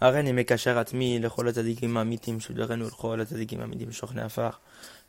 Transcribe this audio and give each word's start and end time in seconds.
הריני 0.00 0.32
מקשר 0.32 0.78
עצמי 0.78 1.18
לכל 1.18 1.48
הצדיקים 1.48 1.96
האמיתים 1.96 2.40
שולרנו 2.40 2.86
לכל 2.86 3.20
הצדיקים 3.20 3.60
האמיתים 3.60 3.92
שוכני 3.92 4.22
עפר. 4.22 4.50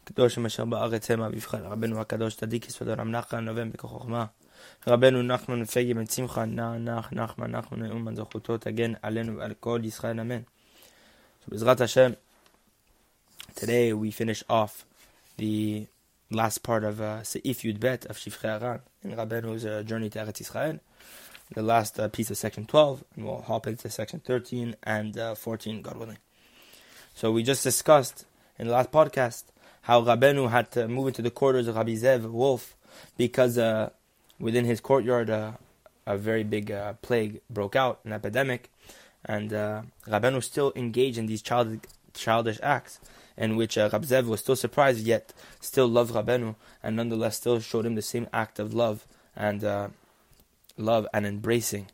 קדוש 0.04 0.38
אשר 0.38 0.66
בארץ 0.66 1.12
המה 1.12 1.29
מבחן 1.29 1.62
רבנו 1.62 2.01
הקדוש 2.01 2.35
צדיק 2.35 2.67
יסוד 2.67 2.90
עולם 2.90 3.12
נחן 3.12 3.46
נובם 3.46 3.72
בכוח 3.72 3.92
חוכמה. 3.92 4.25
רבנו 4.88 5.22
נחנו 5.22 5.56
נפגי 5.56 5.93
בן 5.93 6.06
שמחה 6.06 6.46
נח 6.46 6.75
נח 6.80 7.14
נחמן 7.14 7.51
נחנו 7.51 7.77
נאום 7.77 8.16
זכותו 8.16 8.57
תגן 8.57 8.93
עלינו 9.02 9.38
ועל 9.38 9.54
כל 9.59 9.82
ישראל 9.84 10.19
אמן. 10.19 10.41
בעזרת 11.47 11.81
השם, 11.81 12.11
today 13.55 13.93
we 13.93 14.11
finish 14.11 14.43
off 14.49 14.85
the 15.39 15.85
last 16.31 16.63
part 16.63 16.83
of 16.83 17.01
uh, 17.01 17.21
Seif 17.23 17.63
Yud 17.63 17.79
Bet 17.79 18.05
of 18.05 18.17
Aran 18.43 18.79
in 19.03 19.11
Rabbenu's 19.15 19.65
uh, 19.65 19.83
journey 19.85 20.09
to 20.09 20.19
Eretz 20.19 20.41
Israel. 20.41 20.77
The 21.54 21.61
last 21.61 21.99
uh, 21.99 22.07
piece 22.07 22.31
of 22.31 22.38
section 22.38 22.65
12, 22.65 23.04
and 23.15 23.25
we'll 23.25 23.41
hop 23.41 23.68
into 23.68 23.89
section 23.89 24.20
13 24.20 24.75
and 24.83 25.18
uh, 25.18 25.36
14, 25.36 25.81
God 25.81 25.97
willing. 25.97 26.18
So 27.14 27.32
we 27.32 27.43
just 27.43 27.64
discussed 27.64 28.25
in 28.57 28.68
the 28.68 28.74
last 28.74 28.91
podcast 28.91 29.43
how 29.83 30.01
Rabenu 30.01 30.50
had 30.50 30.71
to 30.71 30.87
move 30.87 31.07
into 31.07 31.21
the 31.21 31.32
quarters 31.32 31.68
of 31.68 31.75
Rabbi 31.75 31.96
Zev 31.96 32.30
Wolf 32.32 32.76
because 33.18 33.58
uh, 33.58 33.90
within 34.40 34.66
his 34.66 34.80
courtyard 34.80 35.30
uh, 35.30 35.54
a 36.05 36.18
very 36.18 36.44
big 36.44 36.72
uh, 36.72 36.94
plague 37.02 37.41
broke 37.50 37.76
out, 37.76 37.99
an 38.05 38.13
epidemic, 38.13 38.72
and 39.26 39.54
uh, 39.54 39.82
Rabenu 40.08 40.44
still 40.44 40.72
engaged 40.76 41.18
in 41.18 41.27
these 41.27 41.41
child, 41.41 41.86
childish 42.13 42.60
acts 42.63 42.99
in 43.38 43.55
which 43.55 43.77
uh, 43.77 43.90
was 44.26 44.40
still 44.40 44.55
surprised 44.55 45.05
yet 45.05 45.34
still 45.60 45.88
loved 45.88 46.13
Rabenu 46.13 46.55
and 46.84 46.96
nonetheless 46.96 47.38
still 47.38 47.60
showed 47.60 47.86
him 47.86 47.96
the 47.96 48.02
same 48.02 48.27
act 48.34 48.60
of 48.60 48.74
love 48.74 49.05
and 49.36 49.63
uh, 49.63 49.88
love 50.78 51.08
and 51.14 51.26
embracing 51.26 51.88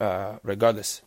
uh, 0.00 0.36
regardless. 0.42 1.02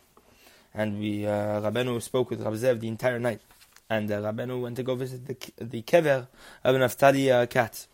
And 0.74 1.00
we, 1.00 1.26
uh, 1.26 2.00
spoke 2.00 2.30
with 2.30 2.42
Rav 2.42 2.60
the 2.60 2.88
entire 2.88 3.20
night. 3.20 3.42
And 3.90 4.12
uh, 4.12 4.32
went 4.36 4.76
to 4.76 4.84
go 4.84 4.96
visit 4.96 5.26
the, 5.26 5.66
the 5.66 5.82
kever 5.82 6.28
of 6.64 6.76
Naftali 6.76 7.32
uh, 7.32 7.46
Katz. 7.48 7.88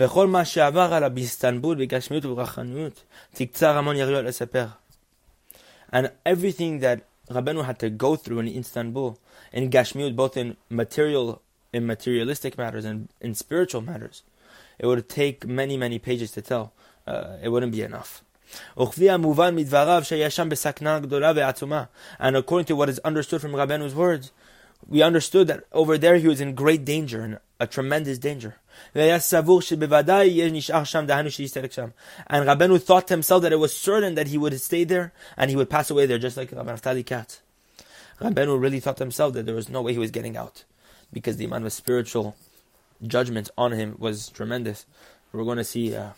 וכל 0.00 0.26
מה 0.26 0.44
שעבר 0.44 0.94
עליו 0.94 1.12
בגשמיות 1.78 2.24
וברחניות, 2.24 3.02
תקצר 3.34 3.78
המון 3.78 3.96
יריות 3.96 4.24
לספר. 4.24 4.66
And 5.92 6.10
everything 6.24 6.78
that 6.80 7.00
Rabenu 7.30 7.64
had 7.64 7.78
to 7.80 7.90
go 7.90 8.14
through 8.14 8.38
in 8.40 8.48
Istanbul, 8.48 9.18
in 9.52 9.70
Gashmiut, 9.70 10.14
both 10.14 10.36
in 10.36 10.56
material, 10.70 11.42
in 11.72 11.86
materialistic 11.86 12.56
matters 12.56 12.84
and 12.84 13.08
in 13.20 13.34
spiritual 13.34 13.80
matters, 13.80 14.22
it 14.78 14.86
would 14.86 15.08
take 15.08 15.46
many, 15.46 15.76
many 15.76 15.98
pages 15.98 16.30
to 16.32 16.42
tell 16.42 16.72
it 17.42 17.48
wouldn't 17.50 17.72
be 17.72 17.82
enough. 17.82 18.22
And 22.18 22.36
according 22.36 22.66
to 22.66 22.76
what 22.76 22.88
is 22.88 22.98
understood 23.00 23.40
from 23.40 23.52
Rabbenu's 23.52 23.94
words, 23.94 24.32
we 24.86 25.02
understood 25.02 25.48
that 25.48 25.64
over 25.72 25.98
there 25.98 26.16
he 26.16 26.28
was 26.28 26.40
in 26.40 26.54
great 26.54 26.84
danger, 26.84 27.24
in 27.24 27.38
a 27.60 27.66
tremendous 27.66 28.18
danger. 28.18 28.56
And 28.94 29.02
Rabbeinu 32.46 32.80
thought 32.80 33.08
to 33.08 33.14
himself 33.14 33.42
that 33.42 33.52
it 33.52 33.58
was 33.58 33.76
certain 33.76 34.14
that 34.14 34.28
he 34.28 34.38
would 34.38 34.58
stay 34.60 34.84
there 34.84 35.12
and 35.36 35.50
he 35.50 35.56
would 35.56 35.68
pass 35.68 35.90
away 35.90 36.06
there, 36.06 36.18
just 36.18 36.36
like 36.36 36.52
Rabbi 36.52 36.72
Naftali 36.72 37.04
Katz. 37.04 37.40
Rabbeinu 38.20 38.60
really 38.60 38.80
thought 38.80 38.96
to 38.98 39.04
himself 39.04 39.34
that 39.34 39.46
there 39.46 39.54
was 39.54 39.68
no 39.68 39.82
way 39.82 39.92
he 39.92 39.98
was 39.98 40.10
getting 40.10 40.36
out 40.36 40.64
because 41.12 41.36
the 41.36 41.44
amount 41.44 41.66
of 41.66 41.72
spiritual 41.72 42.36
judgment 43.06 43.50
on 43.58 43.72
him 43.72 43.96
was 43.98 44.28
tremendous. 44.28 44.86
We're 45.32 45.44
going 45.44 45.58
to 45.58 45.64
see. 45.64 45.94
Uh, 45.94 46.10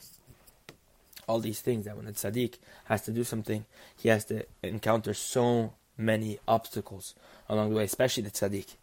all 1.30 1.38
these 1.38 1.60
things 1.60 1.84
that 1.84 1.96
when 1.96 2.08
a 2.08 2.12
tzaddik 2.12 2.58
has 2.86 3.02
to 3.02 3.12
do 3.12 3.22
something, 3.22 3.64
he 3.96 4.08
has 4.08 4.24
to 4.24 4.44
encounter 4.62 5.14
so 5.14 5.72
many 5.96 6.38
obstacles 6.48 7.14
along 7.48 7.70
the 7.70 7.76
way, 7.76 7.84
especially 7.84 8.24
the 8.24 8.30
tzaddik. 8.30 8.74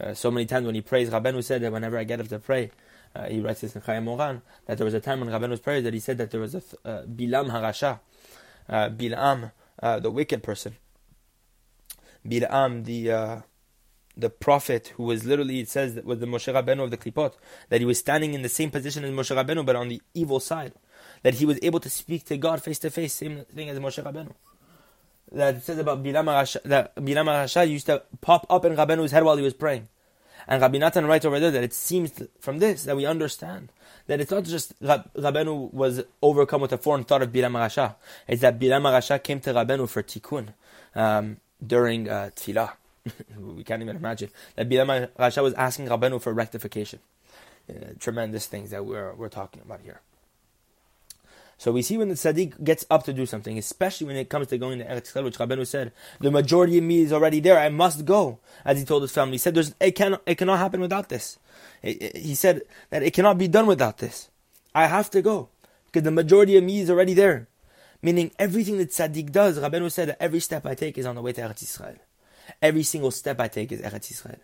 Uh, 0.00 0.14
so 0.14 0.30
many 0.30 0.46
times 0.46 0.64
when 0.64 0.74
he 0.74 0.80
prays, 0.80 1.10
Rabbeinu 1.10 1.44
said 1.44 1.60
that 1.62 1.70
whenever 1.70 1.98
I 1.98 2.04
get 2.04 2.18
up 2.18 2.28
to 2.28 2.38
pray, 2.38 2.70
uh, 3.14 3.28
he 3.28 3.40
writes 3.40 3.60
this 3.60 3.76
in 3.76 3.82
Chayei 3.82 4.02
Moharan, 4.02 4.40
that 4.66 4.78
there 4.78 4.86
was 4.86 4.94
a 4.94 5.00
time 5.00 5.20
when 5.20 5.28
Rabbeinu 5.28 5.50
was 5.50 5.60
praying 5.60 5.84
that 5.84 5.92
he 5.92 6.00
said 6.00 6.16
that 6.16 6.30
there 6.30 6.40
was 6.40 6.54
a 6.54 6.62
uh, 6.84 7.02
Bilam 7.04 7.50
Harasha, 7.50 8.00
uh, 8.70 8.88
Bilam, 8.88 9.52
uh, 9.82 10.00
the 10.00 10.10
wicked 10.10 10.42
person. 10.42 10.76
Bilam, 12.26 12.84
the 12.84 13.12
uh, 13.12 13.40
the 14.16 14.30
prophet 14.30 14.92
who 14.96 15.04
was 15.04 15.24
literally, 15.24 15.60
it 15.60 15.68
says, 15.68 15.98
was 16.04 16.20
the 16.20 16.26
Moshe 16.26 16.52
Rabbeinu 16.52 16.84
of 16.84 16.90
the 16.90 16.98
Klipot, 16.98 17.34
that 17.70 17.80
he 17.80 17.86
was 17.86 17.98
standing 17.98 18.34
in 18.34 18.42
the 18.42 18.48
same 18.48 18.70
position 18.70 19.04
as 19.04 19.10
Moshe 19.10 19.34
Rabbeinu, 19.34 19.64
but 19.64 19.76
on 19.76 19.88
the 19.88 20.00
evil 20.14 20.40
side 20.40 20.72
that 21.22 21.34
he 21.34 21.46
was 21.46 21.58
able 21.62 21.80
to 21.80 21.90
speak 21.90 22.24
to 22.26 22.36
God 22.36 22.62
face 22.62 22.78
to 22.80 22.90
face, 22.90 23.14
same 23.14 23.44
thing 23.54 23.68
as 23.68 23.78
Moshe 23.78 24.02
Rabbeinu. 24.02 24.32
That 25.30 25.62
says 25.62 25.78
about 25.78 26.02
Bilam 26.02 26.26
Rasha, 26.26 26.62
that 26.64 26.94
Bilam 26.96 27.26
Rasha 27.26 27.68
used 27.68 27.86
to 27.86 28.02
pop 28.20 28.46
up 28.50 28.64
in 28.64 28.76
Rabbeinu's 28.76 29.12
head 29.12 29.24
while 29.24 29.36
he 29.36 29.42
was 29.42 29.54
praying. 29.54 29.88
And 30.48 30.60
Rabbi 30.60 30.78
Natan 30.78 31.06
writes 31.06 31.24
over 31.24 31.38
there 31.38 31.50
that 31.50 31.62
it 31.62 31.72
seems 31.72 32.22
from 32.40 32.58
this 32.58 32.84
that 32.84 32.96
we 32.96 33.06
understand 33.06 33.72
that 34.06 34.20
it's 34.20 34.30
not 34.30 34.44
just 34.44 34.74
Rab, 34.80 35.12
Rabbeinu 35.14 35.72
was 35.72 36.02
overcome 36.20 36.60
with 36.60 36.72
a 36.72 36.78
foreign 36.78 37.04
thought 37.04 37.22
of 37.22 37.30
Bilam 37.30 37.52
Rasha. 37.52 37.94
It's 38.26 38.42
that 38.42 38.58
Bilam 38.58 38.82
Rasha 38.82 39.22
came 39.22 39.40
to 39.40 39.54
Rabbeinu 39.54 39.88
for 39.88 40.02
tikkun 40.02 40.48
um, 40.94 41.38
during 41.64 42.08
uh, 42.08 42.30
tefillah. 42.34 42.72
we 43.38 43.64
can't 43.64 43.82
even 43.82 43.96
imagine 43.96 44.30
that 44.56 44.68
Bilam 44.68 45.08
Rasha 45.18 45.42
was 45.42 45.54
asking 45.54 45.86
Rabbeinu 45.86 46.20
for 46.20 46.32
rectification. 46.32 46.98
Uh, 47.70 47.92
tremendous 48.00 48.46
things 48.46 48.70
that 48.70 48.84
we're 48.84 49.14
we're 49.14 49.28
talking 49.28 49.62
about 49.62 49.80
here. 49.82 50.00
So 51.62 51.70
we 51.70 51.82
see 51.82 51.96
when 51.96 52.08
the 52.08 52.16
tzaddik 52.16 52.64
gets 52.64 52.84
up 52.90 53.04
to 53.04 53.12
do 53.12 53.24
something, 53.24 53.56
especially 53.56 54.08
when 54.08 54.16
it 54.16 54.28
comes 54.28 54.48
to 54.48 54.58
going 54.58 54.80
to 54.80 54.84
Eretz 54.84 55.12
Yisrael, 55.12 55.22
which 55.22 55.38
Rabbeinu 55.38 55.64
said, 55.64 55.92
the 56.18 56.32
majority 56.32 56.76
of 56.76 56.82
me 56.82 57.02
is 57.02 57.12
already 57.12 57.38
there. 57.38 57.56
I 57.56 57.68
must 57.68 58.04
go, 58.04 58.40
as 58.64 58.80
he 58.80 58.84
told 58.84 59.02
his 59.02 59.12
family. 59.12 59.34
He 59.34 59.38
said, 59.38 59.54
There's, 59.54 59.72
it, 59.78 59.92
cannot, 59.92 60.22
it 60.26 60.38
cannot 60.38 60.58
happen 60.58 60.80
without 60.80 61.08
this. 61.08 61.38
He 61.80 62.34
said 62.34 62.62
that 62.90 63.04
it 63.04 63.12
cannot 63.12 63.38
be 63.38 63.46
done 63.46 63.66
without 63.66 63.98
this. 63.98 64.28
I 64.74 64.88
have 64.88 65.08
to 65.10 65.22
go, 65.22 65.50
because 65.86 66.02
the 66.02 66.10
majority 66.10 66.56
of 66.56 66.64
me 66.64 66.80
is 66.80 66.90
already 66.90 67.14
there. 67.14 67.46
Meaning 68.02 68.32
everything 68.40 68.78
that 68.78 68.90
tzaddik 68.90 69.30
does, 69.30 69.56
Rabbeinu 69.56 69.88
said 69.92 70.08
that 70.08 70.20
every 70.20 70.40
step 70.40 70.66
I 70.66 70.74
take 70.74 70.98
is 70.98 71.06
on 71.06 71.14
the 71.14 71.22
way 71.22 71.32
to 71.32 71.42
Eretz 71.42 71.62
Yisrael. 71.62 71.98
Every 72.60 72.82
single 72.82 73.12
step 73.12 73.38
I 73.38 73.46
take 73.46 73.70
is 73.70 73.80
Eretz 73.82 74.12
Yisrael. 74.12 74.40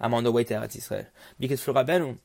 I'm 0.00 0.14
on 0.14 0.24
the 0.24 0.32
way 0.32 0.44
to 0.44 0.54
Eretz 0.54 0.74
Yisrael. 0.74 1.04
Because 1.38 1.62
for 1.62 1.74
Rabbeinu, 1.74 2.16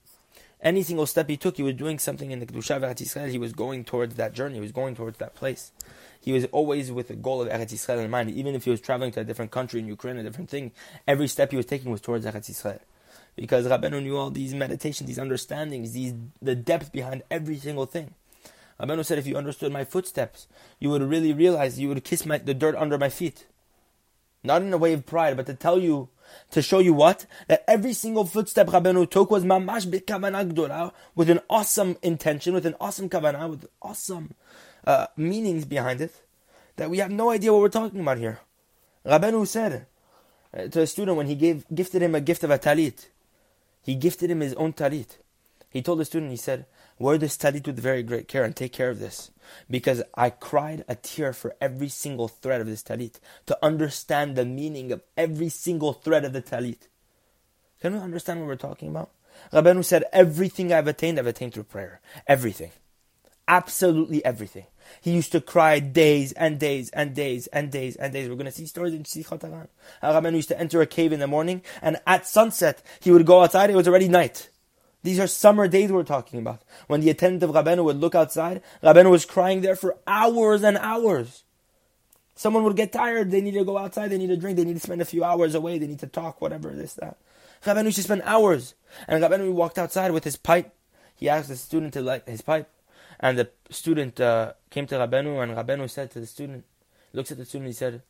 any 0.61 0.83
single 0.83 1.07
step 1.07 1.27
he 1.27 1.38
took, 1.38 1.57
he 1.57 1.63
was 1.63 1.73
doing 1.73 1.97
something 1.97 2.29
in 2.31 2.39
the 2.39 2.45
Kedusha 2.45 2.75
of 2.75 2.83
Eretz 2.83 3.01
Yisrael. 3.01 3.29
He 3.29 3.39
was 3.39 3.53
going 3.53 3.83
towards 3.83 4.16
that 4.16 4.33
journey. 4.33 4.55
He 4.55 4.61
was 4.61 4.72
going 4.72 4.95
towards 4.95 5.17
that 5.17 5.33
place. 5.33 5.72
He 6.19 6.31
was 6.31 6.45
always 6.51 6.91
with 6.91 7.07
the 7.07 7.16
goal 7.16 7.41
of 7.41 7.49
Eretz 7.49 7.73
Yisrael 7.73 8.03
in 8.03 8.11
mind. 8.11 8.29
Even 8.29 8.53
if 8.53 8.66
he 8.66 8.69
was 8.69 8.79
traveling 8.79 9.11
to 9.13 9.22
a 9.22 9.23
different 9.23 9.51
country 9.51 9.79
in 9.79 9.88
Ukraine, 9.88 10.17
a 10.17 10.23
different 10.23 10.49
thing, 10.49 10.72
every 11.07 11.27
step 11.27 11.51
he 11.51 11.57
was 11.57 11.66
taking 11.66 11.91
was 11.91 12.01
towards 12.01 12.25
Eretz 12.25 12.51
Yisrael. 12.51 12.79
Because 13.35 13.66
Rabbeinu 13.66 14.03
knew 14.03 14.17
all 14.17 14.29
these 14.29 14.53
meditations, 14.53 15.07
these 15.07 15.17
understandings, 15.17 15.94
these 15.94 16.13
the 16.41 16.53
depth 16.53 16.91
behind 16.91 17.23
every 17.31 17.57
single 17.57 17.88
thing. 17.88 18.13
Rabbeinu 18.79 19.03
said, 19.03 19.17
if 19.17 19.25
you 19.25 19.35
understood 19.35 19.72
my 19.72 19.83
footsteps, 19.83 20.47
you 20.79 20.89
would 20.89 21.01
really 21.01 21.33
realize 21.33 21.79
you 21.79 21.88
would 21.88 22.03
kiss 22.03 22.25
my, 22.25 22.38
the 22.38 22.53
dirt 22.53 22.75
under 22.75 22.97
my 22.97 23.09
feet. 23.09 23.47
Not 24.43 24.61
in 24.61 24.73
a 24.73 24.78
way 24.78 24.93
of 24.93 25.05
pride, 25.05 25.38
but 25.38 25.45
to 25.47 25.53
tell 25.53 25.79
you 25.79 26.09
to 26.51 26.61
show 26.61 26.79
you 26.79 26.93
what? 26.93 27.25
That 27.47 27.63
every 27.67 27.93
single 27.93 28.25
footstep 28.25 28.67
Rabbeinu 28.67 29.09
took 29.09 29.31
was 29.31 29.43
mamash 29.43 29.87
b'kavanah 29.87 30.91
with 31.15 31.29
an 31.29 31.39
awesome 31.49 31.97
intention, 32.01 32.53
with 32.53 32.65
an 32.65 32.75
awesome 32.79 33.09
kavanah, 33.09 33.49
with 33.49 33.67
awesome 33.81 34.33
uh, 34.85 35.07
meanings 35.17 35.65
behind 35.65 36.01
it, 36.01 36.13
that 36.75 36.89
we 36.89 36.97
have 36.99 37.11
no 37.11 37.29
idea 37.29 37.51
what 37.51 37.61
we're 37.61 37.69
talking 37.69 38.01
about 38.01 38.17
here. 38.17 38.39
Rabbeinu 39.05 39.47
said 39.47 39.87
uh, 40.55 40.67
to 40.67 40.81
a 40.81 40.87
student 40.87 41.17
when 41.17 41.27
he 41.27 41.35
gave 41.35 41.65
gifted 41.73 42.01
him 42.01 42.15
a 42.15 42.21
gift 42.21 42.43
of 42.43 42.51
a 42.51 42.59
talit, 42.59 43.07
he 43.81 43.95
gifted 43.95 44.29
him 44.29 44.41
his 44.41 44.53
own 44.55 44.73
talit. 44.73 45.17
He 45.69 45.81
told 45.81 45.99
the 45.99 46.05
student, 46.05 46.31
he 46.31 46.37
said, 46.37 46.65
wear 47.01 47.17
this 47.17 47.38
talit 47.38 47.66
with 47.66 47.79
very 47.79 48.03
great 48.03 48.28
care 48.28 48.44
and 48.44 48.56
take 48.56 48.73
care 48.73 48.89
of 48.89 49.00
this 49.00 49.31
because 49.69 50.01
I 50.16 50.29
cried 50.29 50.85
a 50.88 50.95
tear 50.95 51.34
for 51.34 51.56
every 51.59 51.89
single 51.89 52.28
thread 52.28 52.62
of 52.62 52.67
this 52.67 52.84
talit 52.84 53.19
to 53.47 53.57
understand 53.62 54.35
the 54.35 54.46
meaning 54.46 54.91
of 54.91 55.02
every 55.17 55.49
single 55.49 55.93
thread 55.93 56.25
of 56.25 56.34
the 56.34 56.41
talit. 56.41 56.87
Can 57.81 57.93
we 57.93 57.99
understand 57.99 58.40
what 58.40 58.47
we're 58.47 58.55
talking 58.55 58.90
about? 58.90 59.09
Rabbeinu 59.52 59.84
said, 59.84 60.03
Everything 60.14 60.72
I've 60.72 60.87
attained, 60.87 61.17
I've 61.20 61.28
attained 61.28 61.53
through 61.53 61.64
prayer. 61.64 61.99
Everything. 62.28 62.72
Absolutely 63.47 64.23
everything. 64.23 64.66
He 65.02 65.11
used 65.11 65.31
to 65.31 65.41
cry 65.41 65.79
days 65.79 66.31
and 66.34 66.59
days 66.59 66.90
and 66.91 67.16
days 67.16 67.47
and 67.47 67.72
days 67.72 67.96
and 67.96 68.14
days. 68.14 68.29
We're 68.29 68.35
going 68.35 68.46
to 68.46 68.52
see 68.52 68.66
stories 68.66 68.93
in 68.93 69.03
Sichot 69.03 69.41
Haran. 69.41 69.67
Rabbeinu 70.03 70.35
used 70.35 70.49
to 70.49 70.59
enter 70.59 70.81
a 70.81 70.85
cave 70.85 71.11
in 71.11 71.20
the 71.20 71.28
morning, 71.28 71.64
and 71.81 71.97
at 72.05 72.28
sunset, 72.28 72.84
he 72.99 73.11
would 73.11 73.25
go 73.25 73.41
outside, 73.41 73.70
it 73.70 73.75
was 73.75 73.87
already 73.87 74.08
night. 74.08 74.49
These 75.03 75.19
are 75.19 75.27
summer 75.27 75.67
days 75.67 75.91
we're 75.91 76.03
talking 76.03 76.39
about. 76.39 76.61
When 76.87 77.01
the 77.01 77.09
attendant 77.09 77.43
of 77.43 77.55
Rabbeinu 77.55 77.83
would 77.83 77.97
look 77.97 78.13
outside, 78.13 78.61
Rabbeinu 78.83 79.09
was 79.09 79.25
crying 79.25 79.61
there 79.61 79.75
for 79.75 79.97
hours 80.05 80.63
and 80.63 80.77
hours. 80.77 81.43
Someone 82.35 82.63
would 82.63 82.75
get 82.75 82.91
tired, 82.91 83.31
they 83.31 83.41
need 83.41 83.53
to 83.53 83.65
go 83.65 83.77
outside, 83.77 84.09
they 84.09 84.17
need 84.17 84.27
to 84.27 84.37
drink, 84.37 84.57
they 84.57 84.63
need 84.63 84.75
to 84.75 84.79
spend 84.79 85.01
a 85.01 85.05
few 85.05 85.23
hours 85.23 85.55
away, 85.55 85.77
they 85.77 85.87
need 85.87 85.99
to 85.99 86.07
talk, 86.07 86.41
whatever, 86.41 86.69
this, 86.71 86.93
that. 86.95 87.17
Rabbeinu 87.65 87.85
used 87.85 87.97
to 87.97 88.03
spend 88.03 88.21
hours. 88.25 88.75
And 89.07 89.23
Rabbeinu 89.23 89.51
walked 89.53 89.77
outside 89.77 90.11
with 90.11 90.23
his 90.23 90.35
pipe. 90.35 90.73
He 91.15 91.29
asked 91.29 91.49
the 91.49 91.55
student 91.55 91.93
to 91.93 92.01
light 92.01 92.27
his 92.27 92.41
pipe. 92.41 92.69
And 93.19 93.37
the 93.37 93.49
student 93.69 94.19
uh, 94.19 94.53
came 94.69 94.87
to 94.87 94.95
Rabbeinu, 94.95 95.41
and 95.43 95.55
Rabbeinu 95.55 95.89
said 95.89 96.11
to 96.11 96.19
the 96.19 96.25
student, 96.25 96.65
looks 97.13 97.31
at 97.31 97.37
the 97.37 97.45
student, 97.45 97.67
he 97.67 97.73
said, 97.73 98.01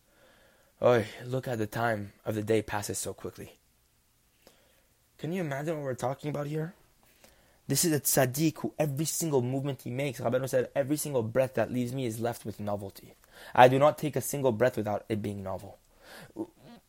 Oh, 0.81 1.03
look 1.25 1.47
at 1.47 1.57
the 1.57 1.67
time 1.67 2.13
of 2.25 2.35
the 2.35 2.41
day 2.41 2.61
passes 2.61 2.97
so 2.97 3.13
quickly. 3.13 3.57
Can 5.19 5.31
you 5.31 5.41
imagine 5.41 5.75
what 5.75 5.83
we're 5.83 5.93
talking 5.93 6.29
about 6.31 6.47
here? 6.47 6.73
This 7.67 7.85
is 7.85 7.93
a 7.93 7.99
tzaddik 7.99 8.57
who 8.59 8.73
every 8.77 9.05
single 9.05 9.41
movement 9.41 9.81
he 9.83 9.89
makes, 9.89 10.19
Rabbeinu 10.19 10.49
said, 10.49 10.69
every 10.75 10.97
single 10.97 11.23
breath 11.23 11.53
that 11.53 11.71
leaves 11.71 11.93
me 11.93 12.05
is 12.05 12.19
left 12.19 12.45
with 12.45 12.59
novelty. 12.59 13.15
I 13.55 13.67
do 13.67 13.79
not 13.79 13.97
take 13.97 14.15
a 14.15 14.21
single 14.21 14.51
breath 14.51 14.77
without 14.77 15.05
it 15.07 15.21
being 15.21 15.43
novel. 15.43 15.77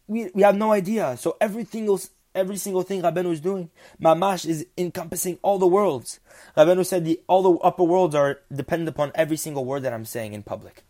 We, 0.08 0.30
we 0.34 0.42
have 0.42 0.56
no 0.56 0.72
idea. 0.72 1.16
So 1.16 1.36
every 1.40 1.64
single, 1.64 2.00
every 2.34 2.56
single 2.56 2.82
thing 2.82 3.02
Rabbeinu 3.02 3.32
is 3.32 3.40
doing, 3.40 3.70
Mamash 4.00 4.46
is 4.46 4.66
encompassing 4.76 5.38
all 5.42 5.58
the 5.58 5.66
worlds. 5.66 6.20
Rabbeinu 6.56 6.84
said 6.84 7.04
the, 7.04 7.20
all 7.28 7.42
the 7.42 7.58
upper 7.60 7.84
worlds 7.84 8.14
are 8.14 8.40
dependent 8.52 8.88
upon 8.88 9.12
every 9.14 9.36
single 9.36 9.64
word 9.64 9.82
that 9.84 9.92
I'm 9.92 10.04
saying 10.04 10.32
in 10.32 10.42
public. 10.42 10.82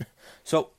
so 0.44 0.70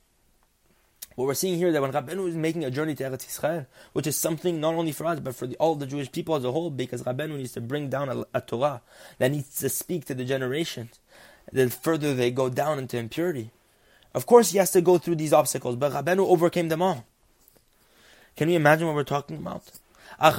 what 1.15 1.25
we're 1.25 1.33
seeing 1.33 1.57
here 1.57 1.71
that 1.71 1.81
when 1.81 1.91
Rabbeinu 1.91 2.27
is 2.27 2.35
making 2.35 2.65
a 2.65 2.71
journey 2.71 2.93
to 2.95 3.03
Eretz 3.03 3.25
Yisrael, 3.25 3.65
which 3.93 4.05
is 4.05 4.17
something 4.17 4.59
not 4.59 4.75
only 4.75 4.91
for 4.91 5.05
us 5.05 5.19
but 5.19 5.35
for 5.35 5.47
the, 5.47 5.55
all 5.55 5.75
the 5.75 5.87
Jewish 5.87 6.11
people 6.11 6.35
as 6.35 6.43
a 6.43 6.51
whole, 6.51 6.69
because 6.69 7.03
Rabbeinu 7.03 7.37
needs 7.37 7.53
to 7.53 7.61
bring 7.61 7.89
down 7.89 8.09
a, 8.09 8.25
a 8.33 8.41
Torah 8.41 8.81
that 9.17 9.31
needs 9.31 9.57
to 9.59 9.69
speak 9.69 10.05
to 10.05 10.13
the 10.13 10.25
generations, 10.25 10.99
the 11.51 11.69
further 11.69 12.13
they 12.13 12.31
go 12.31 12.49
down 12.49 12.79
into 12.79 12.97
impurity. 12.97 13.51
Of 14.13 14.25
course, 14.25 14.51
he 14.51 14.57
has 14.57 14.71
to 14.71 14.81
go 14.81 14.97
through 14.97 15.15
these 15.15 15.33
obstacles, 15.33 15.75
but 15.77 15.93
Rabbeinu 15.93 16.19
overcame 16.19 16.69
them 16.69 16.81
all. 16.81 17.05
Can 18.35 18.49
you 18.49 18.57
imagine 18.57 18.87
what 18.87 18.95
we're 18.95 19.03
talking 19.03 19.37
about? 19.37 19.63
Ah, 20.19 20.33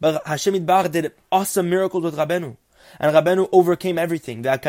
but 0.00 0.26
Hashem 0.26 0.66
did 0.90 1.12
awesome 1.32 1.70
miracles 1.70 2.04
with 2.04 2.16
Rabbeinu. 2.16 2.56
And 2.98 3.14
Rabenu 3.14 3.48
overcame 3.52 3.98
everything. 3.98 4.46
And 4.46 4.62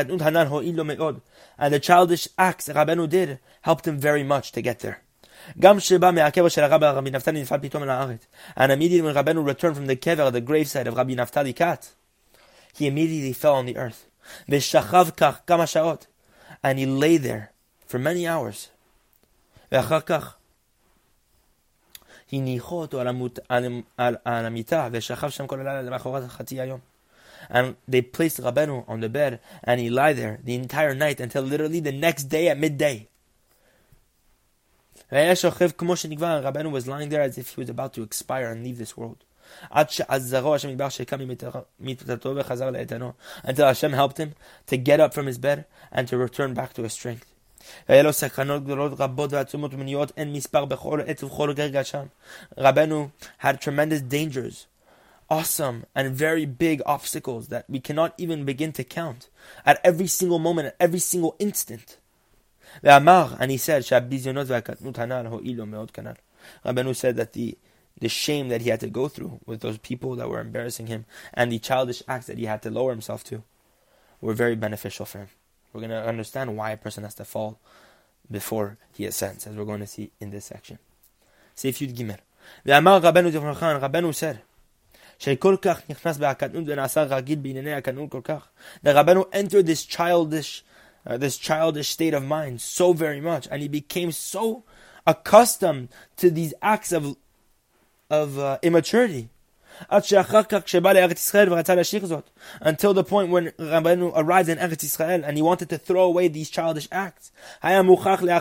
the 1.74 1.80
childish 1.82 2.28
acts 2.38 2.70
Rabenu 2.70 3.10
did 3.10 3.40
helped 3.62 3.88
him 3.88 4.00
very 4.00 4.24
much 4.24 4.52
to 4.54 4.62
get 4.62 4.80
there. 4.80 5.02
And 5.56 5.80
immediately 8.72 9.02
when 9.02 9.16
Rabenu 9.16 9.46
returned 9.46 9.76
from 9.76 9.88
the 9.88 9.96
kever, 9.96 10.32
the 10.32 10.42
gravesite 10.42 10.86
of 10.86 10.96
Rabbi 10.96 11.14
Naftali 11.14 11.56
Katz, 11.56 11.96
he 12.74 12.88
immediately 12.88 13.34
fell 13.34 13.56
on 13.56 13.66
the 13.66 13.78
earth. 13.78 14.06
ושכב 14.50 15.10
כך 15.18 15.40
כמה 15.48 15.66
And 16.64 16.78
he 16.78 16.86
lay 16.86 17.18
there 17.18 17.52
for 17.88 17.98
many 17.98 18.28
hours. 18.28 18.70
ואחר 19.72 20.02
and 27.50 27.76
they 27.88 28.02
placed 28.02 28.42
Rabenu 28.42 28.84
on 28.88 29.00
the 29.00 29.10
bed, 29.10 29.40
and 29.64 29.80
he 29.80 29.90
lay 29.90 30.14
there 30.14 30.40
the 30.44 30.56
entire 30.56 30.96
night 30.96 31.20
until 31.20 31.44
literally 31.44 31.80
the 31.80 31.92
next 31.92 32.26
day 32.26 32.48
at 32.50 32.60
midday. 32.60 33.08
Rabenu 35.12 36.72
was 36.72 36.88
lying 36.88 37.10
there 37.10 37.22
as 37.22 37.38
if 37.38 37.56
he 37.56 37.62
was 37.62 37.70
about 37.70 37.94
to 37.94 38.04
expire 38.04 38.52
and 38.52 38.64
leave 38.64 38.78
this 38.78 38.96
world. 38.96 39.24
Until 39.72 40.06
Hashem 43.66 43.94
helped 43.94 44.18
him 44.18 44.36
to 44.68 44.78
get 44.78 45.00
up 45.00 45.14
from 45.14 45.26
his 45.26 45.38
bed 45.40 45.66
and 45.92 46.08
to 46.08 46.18
return 46.18 46.54
back 46.54 46.74
to 46.74 46.84
his 46.84 46.94
strength. 46.94 47.26
Rabenu 52.58 53.12
had 53.38 53.62
tremendous 53.62 54.02
dangers 54.02 54.68
awesome 55.30 55.86
and 55.94 56.14
very 56.16 56.46
big 56.46 56.82
obstacles 56.86 57.48
that 57.50 57.66
we 57.70 57.80
cannot 57.80 58.14
even 58.18 58.46
begin 58.46 58.72
to 58.74 58.84
count 58.84 59.30
at 59.66 59.80
every 59.84 60.08
single 60.08 60.40
moment, 60.40 60.68
at 60.68 60.76
every 60.80 61.00
single 61.00 61.36
instant. 61.40 61.98
And 62.84 63.52
he 63.52 63.58
said, 63.58 63.84
Rabbeinu 63.84 64.86
said 66.96 67.16
that 67.16 67.34
the, 67.34 67.58
the 68.00 68.10
shame 68.10 68.50
that 68.50 68.62
he 68.62 68.70
had 68.70 68.80
to 68.80 68.90
go 68.90 69.08
through 69.08 69.40
with 69.46 69.62
those 69.62 69.78
people 69.78 70.16
that 70.16 70.30
were 70.30 70.40
embarrassing 70.40 70.88
him 70.88 71.06
and 71.34 71.52
the 71.52 71.60
childish 71.60 72.02
acts 72.08 72.28
that 72.28 72.38
he 72.38 72.46
had 72.46 72.62
to 72.64 72.70
lower 72.70 72.92
himself 72.92 73.24
to 73.26 73.44
were 74.22 74.34
very 74.34 74.56
beneficial 74.56 75.06
for 75.06 75.20
him. 75.20 75.28
We're 75.74 75.82
going 75.82 75.92
to 75.92 76.08
understand 76.08 76.58
why 76.58 76.72
a 76.72 76.78
person 76.78 77.04
has 77.04 77.16
to 77.16 77.26
fall 77.26 77.60
before 78.30 78.78
he 78.94 79.06
ascends, 79.06 79.48
as 79.48 79.56
we're 79.56 79.66
going 79.66 79.80
to 79.80 79.88
see 79.88 80.12
in 80.20 80.30
this 80.30 80.46
section. 80.46 80.80
Seif 81.56 81.78
Yud 81.86 81.96
Gimel. 81.96 82.20
Rabbeinu 82.66 84.16
said, 84.16 84.42
the 85.22 85.36
Rabbanu 88.86 89.28
entered 89.34 89.66
this 89.66 89.84
childish, 89.84 90.64
uh, 91.06 91.18
this 91.18 91.38
childish 91.38 91.90
state 91.90 92.14
of 92.14 92.24
mind 92.24 92.62
so 92.62 92.94
very 92.94 93.20
much, 93.20 93.46
and 93.52 93.62
he 93.62 93.68
became 93.68 94.14
so 94.14 94.64
accustomed 95.06 95.90
to 96.18 96.32
these 96.32 96.54
acts 96.62 96.94
of, 96.94 97.18
of 98.10 98.40
uh, 98.40 98.60
immaturity. 98.62 99.28
Until 99.90 100.24
the 102.94 103.04
point 103.04 103.30
when 103.30 103.52
Rabbanu 103.52 104.12
arrived 104.16 104.50
in 104.50 104.58
Eretz 104.58 104.84
Israel 104.84 105.22
and 105.26 105.38
he 105.38 105.44
wanted 105.44 105.70
to 105.70 105.78
throw 105.78 106.04
away 106.04 106.28
these 106.30 106.50
childish 106.50 106.88
acts. 106.92 107.32
Rabbanu 107.64 108.34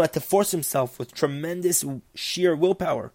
had 0.00 0.12
to 0.12 0.20
force 0.20 0.50
himself 0.50 0.98
with 0.98 1.14
tremendous 1.14 1.84
sheer 2.14 2.54
willpower 2.56 3.12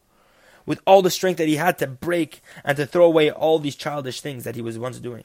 with 0.66 0.80
all 0.86 1.02
the 1.02 1.10
strength 1.10 1.38
that 1.38 1.48
he 1.48 1.56
had 1.56 1.78
to 1.80 1.88
break 1.88 2.42
and 2.64 2.78
to 2.78 2.86
throw 2.86 3.06
away 3.06 3.32
all 3.32 3.60
these 3.60 3.76
childish 3.76 4.22
things 4.22 4.44
that 4.44 4.56
he 4.56 4.62
was 4.62 4.78
once 4.78 5.00
doing. 5.00 5.24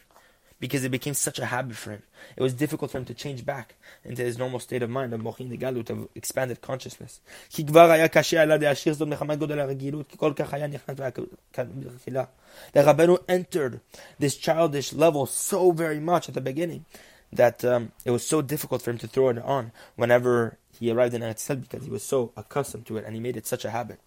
Because 0.59 0.85
it 0.85 0.91
became 0.91 1.13
such 1.13 1.39
a 1.39 1.47
habit 1.47 1.77
for 1.77 1.91
him. 1.91 2.03
It 2.35 2.43
was 2.43 2.55
difficult 2.55 2.91
for 2.91 2.97
him 2.97 3.05
to 3.07 3.15
change 3.15 3.45
back 3.45 3.75
into 4.05 4.23
his 4.23 4.39
normal 4.39 4.59
state 4.59 4.83
of 4.83 4.89
mind, 4.89 5.13
of 5.13 5.21
mochin 5.21 5.51
d'gadlut, 5.51 5.91
of 5.91 6.09
expanded 6.15 6.63
consciousness. 6.63 7.21
The 7.51 7.63
Rabbeinu 12.75 13.19
entered 13.29 13.81
this 14.19 14.37
childish 14.37 14.95
level 14.95 15.27
so 15.27 15.73
very 15.73 16.01
much 16.01 16.29
at 16.29 16.35
the 16.35 16.41
beginning 16.41 16.87
that 17.33 17.65
um, 17.65 17.93
it 18.05 18.11
was 18.11 18.27
so 18.27 18.43
difficult 18.43 18.83
for 18.83 18.91
him 18.91 18.99
to 18.99 19.07
throw 19.07 19.29
it 19.29 19.39
on 19.39 19.73
whenever 19.97 20.59
he 20.79 20.91
arrived 20.91 21.15
in 21.15 21.23
Eretz 21.23 21.49
because 21.61 21.85
he 21.85 21.91
was 21.91 22.03
so 22.03 22.33
accustomed 22.37 22.87
to 22.87 22.97
it 22.97 23.05
and 23.05 23.15
he 23.15 23.21
made 23.21 23.37
it 23.37 23.47
such 23.47 23.65
a 23.65 23.71
habit. 23.71 24.01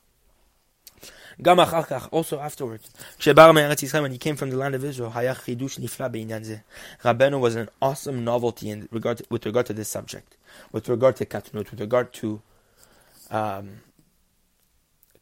Also 2.12 2.40
afterwards, 2.40 2.90
when 3.24 4.12
he 4.12 4.18
came 4.18 4.36
from 4.36 4.50
the 4.50 4.58
land 4.58 4.76
of 4.76 4.84
Israel, 4.84 5.12
Rabbeinu 5.12 7.40
was 7.40 7.56
an 7.56 7.70
awesome 7.82 8.24
novelty 8.24 8.70
in 8.70 8.88
regard 8.92 9.22
with 9.30 9.46
regard 9.46 9.66
to 9.68 9.74
this 9.74 9.90
subject, 9.90 10.36
with 10.72 10.90
regard 10.90 11.16
to 11.18 11.26
katnut, 11.26 11.72
with 11.72 11.80
regard 11.80 12.14
to 12.14 12.42
um, 13.32 13.82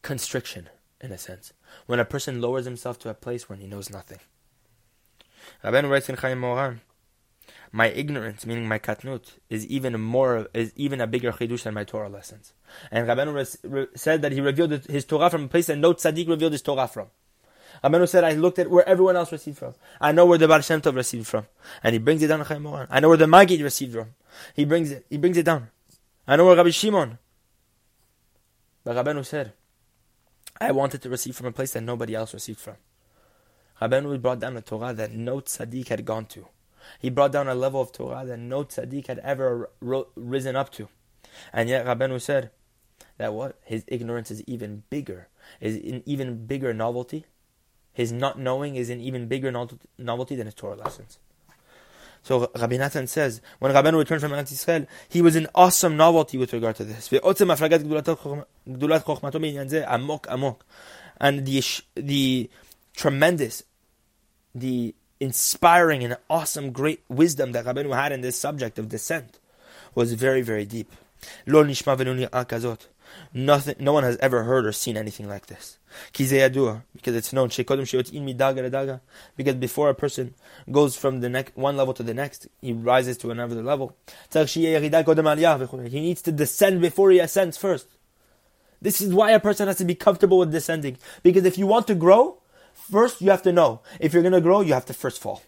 constriction, 0.01 0.69
in 1.01 1.11
a 1.11 1.17
sense. 1.17 1.53
When 1.85 1.99
a 1.99 2.05
person 2.05 2.41
lowers 2.41 2.65
himself 2.65 2.99
to 2.99 3.09
a 3.09 3.13
place 3.13 3.49
when 3.49 3.59
he 3.59 3.67
knows 3.67 3.89
nothing. 3.89 4.19
Rabbeinu 5.63 5.89
writes 5.89 6.09
in 6.09 6.15
Chayei 6.15 6.37
Moharan, 6.37 6.79
my 7.71 7.87
ignorance, 7.87 8.45
meaning 8.45 8.67
my 8.67 8.79
katnut, 8.79 9.33
is 9.49 9.65
even 9.67 9.99
more 9.99 10.47
is 10.53 10.71
even 10.75 11.01
a 11.01 11.07
bigger 11.07 11.31
chidush 11.31 11.63
than 11.63 11.73
my 11.73 11.83
Torah 11.83 12.09
lessons. 12.09 12.53
And 12.91 13.07
Rabbeinu 13.07 13.87
said 13.95 14.21
that 14.21 14.31
he 14.31 14.41
revealed 14.41 14.71
his 14.85 15.05
Torah 15.05 15.29
from 15.29 15.45
a 15.45 15.47
place 15.47 15.67
that 15.67 15.77
no 15.77 15.93
tzaddik 15.93 16.27
revealed 16.27 16.53
his 16.53 16.61
Torah 16.61 16.87
from. 16.87 17.07
Rabbeinu 17.83 18.07
said, 18.07 18.23
I 18.23 18.33
looked 18.33 18.59
at 18.59 18.69
where 18.69 18.87
everyone 18.87 19.15
else 19.15 19.31
received 19.31 19.57
from. 19.57 19.75
I 20.01 20.11
know 20.11 20.25
where 20.25 20.37
the 20.37 20.47
Baal 20.47 20.61
Shem 20.61 20.81
Tov 20.81 20.95
received 20.95 21.27
from, 21.27 21.45
and 21.83 21.93
he 21.93 21.99
brings 21.99 22.23
it 22.23 22.27
down. 22.27 22.45
I 22.89 22.99
know 22.99 23.09
where 23.09 23.17
the 23.17 23.25
Magid 23.25 23.61
received 23.61 23.93
from. 23.93 24.15
He 24.55 24.65
brings 24.65 24.91
it. 24.91 25.05
He 25.09 25.17
brings 25.17 25.37
it 25.37 25.45
down. 25.45 25.69
I 26.27 26.35
know 26.35 26.45
where 26.45 26.55
Rabbi 26.55 26.71
Shimon. 26.71 27.17
But 28.83 28.95
Rabbeinu 28.95 29.25
said, 29.25 29.53
I 30.59 30.71
wanted 30.71 31.01
to 31.03 31.09
receive 31.09 31.35
from 31.35 31.47
a 31.47 31.51
place 31.51 31.73
that 31.73 31.81
nobody 31.81 32.15
else 32.15 32.33
received 32.33 32.59
from. 32.59 32.75
Rabbeinu 33.81 34.19
brought 34.21 34.39
down 34.39 34.57
a 34.57 34.61
Torah 34.61 34.93
that 34.93 35.11
no 35.11 35.39
tzaddik 35.41 35.89
had 35.89 36.03
gone 36.03 36.25
to. 36.27 36.47
He 36.99 37.09
brought 37.09 37.31
down 37.31 37.47
a 37.47 37.55
level 37.55 37.81
of 37.81 37.91
Torah 37.91 38.25
that 38.25 38.37
no 38.37 38.63
tzaddik 38.63 39.07
had 39.07 39.19
ever 39.19 39.69
risen 40.15 40.55
up 40.55 40.71
to. 40.73 40.89
And 41.53 41.69
yet 41.69 41.85
Rabbeinu 41.85 42.21
said 42.21 42.51
that 43.17 43.33
what? 43.33 43.59
His 43.63 43.83
ignorance 43.87 44.31
is 44.31 44.43
even 44.43 44.83
bigger, 44.89 45.27
is 45.59 45.75
an 45.75 46.03
even 46.05 46.45
bigger 46.45 46.73
novelty. 46.73 47.25
His 47.93 48.11
not 48.11 48.39
knowing 48.39 48.75
is 48.75 48.89
an 48.89 48.99
even 48.99 49.27
bigger 49.27 49.51
no- 49.51 49.69
novelty 49.97 50.35
than 50.35 50.45
his 50.45 50.53
Torah 50.53 50.75
lessons. 50.75 51.19
So 52.21 52.51
Rabbi 52.55 52.77
Nathan 52.77 53.07
says, 53.07 53.41
when 53.59 53.73
Rabbeinu 53.73 53.97
returned 53.97 54.21
from 54.21 54.31
Eretz 54.31 54.51
Yisrael, 54.51 54.85
he 55.07 55.21
was 55.21 55.35
an 55.35 55.47
awesome 55.55 55.95
novelty 55.95 56.37
with 56.37 56.51
regard 56.51 56.75
to 56.75 56.83
this. 56.83 57.09
And 61.19 61.45
the, 61.45 61.63
the 61.95 62.49
tremendous, 62.95 63.63
the 64.53 64.95
inspiring 65.19 66.03
and 66.03 66.17
awesome, 66.29 66.71
great 66.71 67.03
wisdom 67.09 67.51
that 67.53 67.65
Rabbeinu 67.65 67.95
had 67.95 68.11
in 68.11 68.21
this 68.21 68.39
subject 68.39 68.77
of 68.79 68.89
descent 68.89 69.39
was 69.95 70.13
very, 70.13 70.41
very 70.41 70.65
deep. 70.65 70.91
Nothing, 73.33 73.75
no 73.79 73.93
one 73.93 74.03
has 74.03 74.17
ever 74.17 74.43
heard 74.43 74.65
or 74.65 74.71
seen 74.71 74.97
anything 74.97 75.27
like 75.27 75.47
this. 75.47 75.79
Because 76.11 76.31
it's 76.31 77.33
known. 77.33 77.49
Because 79.37 79.55
before 79.55 79.89
a 79.89 79.95
person 79.95 80.35
goes 80.71 80.95
from 80.95 81.21
the 81.21 81.29
next 81.29 81.57
one 81.57 81.77
level 81.77 81.93
to 81.95 82.03
the 82.03 82.13
next, 82.13 82.47
he 82.61 82.73
rises 82.73 83.17
to 83.19 83.31
another 83.31 83.63
level. 83.63 83.95
He 84.31 85.99
needs 85.99 86.21
to 86.21 86.31
descend 86.31 86.81
before 86.81 87.09
he 87.11 87.19
ascends 87.19 87.57
first. 87.57 87.87
This 88.79 89.01
is 89.01 89.11
why 89.13 89.31
a 89.31 89.39
person 89.39 89.67
has 89.67 89.77
to 89.77 89.85
be 89.85 89.95
comfortable 89.95 90.37
with 90.37 90.51
descending. 90.51 90.97
Because 91.23 91.45
if 91.45 91.57
you 91.57 91.65
want 91.65 91.87
to 91.87 91.95
grow, 91.95 92.37
first 92.77 93.21
you 93.21 93.29
have 93.31 93.43
to 93.43 93.51
know. 93.51 93.81
If 93.99 94.13
you're 94.13 94.23
going 94.23 94.33
to 94.33 94.41
grow, 94.41 94.61
you 94.61 94.73
have 94.73 94.85
to 94.85 94.93
first 94.93 95.21
fall. 95.21 95.41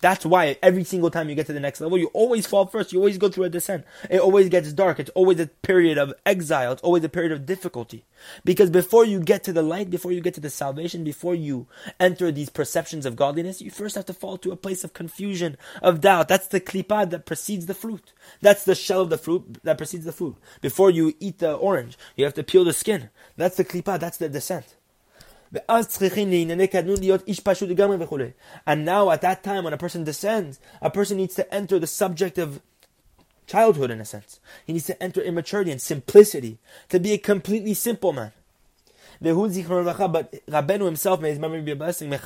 That's 0.00 0.26
why 0.26 0.58
every 0.62 0.84
single 0.84 1.10
time 1.10 1.30
you 1.30 1.34
get 1.34 1.46
to 1.46 1.54
the 1.54 1.60
next 1.60 1.80
level, 1.80 1.96
you 1.96 2.08
always 2.12 2.46
fall 2.46 2.66
first. 2.66 2.92
You 2.92 2.98
always 2.98 3.16
go 3.16 3.30
through 3.30 3.44
a 3.44 3.48
descent. 3.48 3.86
It 4.10 4.20
always 4.20 4.50
gets 4.50 4.70
dark. 4.74 5.00
It's 5.00 5.10
always 5.10 5.40
a 5.40 5.46
period 5.46 5.96
of 5.96 6.12
exile. 6.26 6.72
It's 6.72 6.82
always 6.82 7.02
a 7.02 7.08
period 7.08 7.32
of 7.32 7.46
difficulty. 7.46 8.04
Because 8.44 8.68
before 8.68 9.06
you 9.06 9.20
get 9.20 9.42
to 9.44 9.54
the 9.54 9.62
light, 9.62 9.88
before 9.88 10.12
you 10.12 10.20
get 10.20 10.34
to 10.34 10.40
the 10.40 10.50
salvation, 10.50 11.02
before 11.02 11.34
you 11.34 11.66
enter 11.98 12.30
these 12.30 12.50
perceptions 12.50 13.06
of 13.06 13.16
godliness, 13.16 13.62
you 13.62 13.70
first 13.70 13.94
have 13.94 14.04
to 14.06 14.12
fall 14.12 14.36
to 14.38 14.52
a 14.52 14.56
place 14.56 14.84
of 14.84 14.92
confusion, 14.92 15.56
of 15.80 16.02
doubt. 16.02 16.28
That's 16.28 16.48
the 16.48 16.60
klipah 16.60 17.08
that 17.08 17.24
precedes 17.24 17.64
the 17.64 17.74
fruit. 17.74 18.12
That's 18.42 18.64
the 18.64 18.74
shell 18.74 19.00
of 19.00 19.08
the 19.10 19.18
fruit 19.18 19.60
that 19.64 19.78
precedes 19.78 20.04
the 20.04 20.12
fruit. 20.12 20.36
Before 20.60 20.90
you 20.90 21.14
eat 21.20 21.38
the 21.38 21.54
orange, 21.54 21.96
you 22.16 22.24
have 22.26 22.34
to 22.34 22.44
peel 22.44 22.64
the 22.64 22.74
skin. 22.74 23.08
That's 23.36 23.56
the 23.56 23.64
klipah. 23.64 23.98
That's 23.98 24.18
the 24.18 24.28
descent. 24.28 24.75
And 28.66 28.84
now 28.84 29.10
at 29.10 29.20
that 29.20 29.42
time 29.42 29.64
when 29.64 29.72
a 29.72 29.78
person 29.78 30.04
descends, 30.04 30.60
a 30.80 30.90
person 30.90 31.16
needs 31.16 31.34
to 31.36 31.54
enter 31.54 31.78
the 31.78 31.86
subject 31.86 32.38
of 32.38 32.60
childhood 33.46 33.90
in 33.90 34.00
a 34.00 34.04
sense. 34.04 34.40
He 34.66 34.72
needs 34.72 34.86
to 34.86 35.02
enter 35.02 35.20
immaturity 35.20 35.70
and 35.70 35.80
simplicity, 35.80 36.58
to 36.88 36.98
be 36.98 37.12
a 37.12 37.18
completely 37.18 37.74
simple 37.74 38.12
man. 38.12 38.32
But 39.20 39.40
Rabbeinu 39.42 40.84
himself, 40.84 41.20
may 41.20 41.30
his 41.30 41.38
memory 41.38 41.62
be 41.62 41.72
a 41.72 41.76
blessing, 41.76 42.10
that 42.10 42.22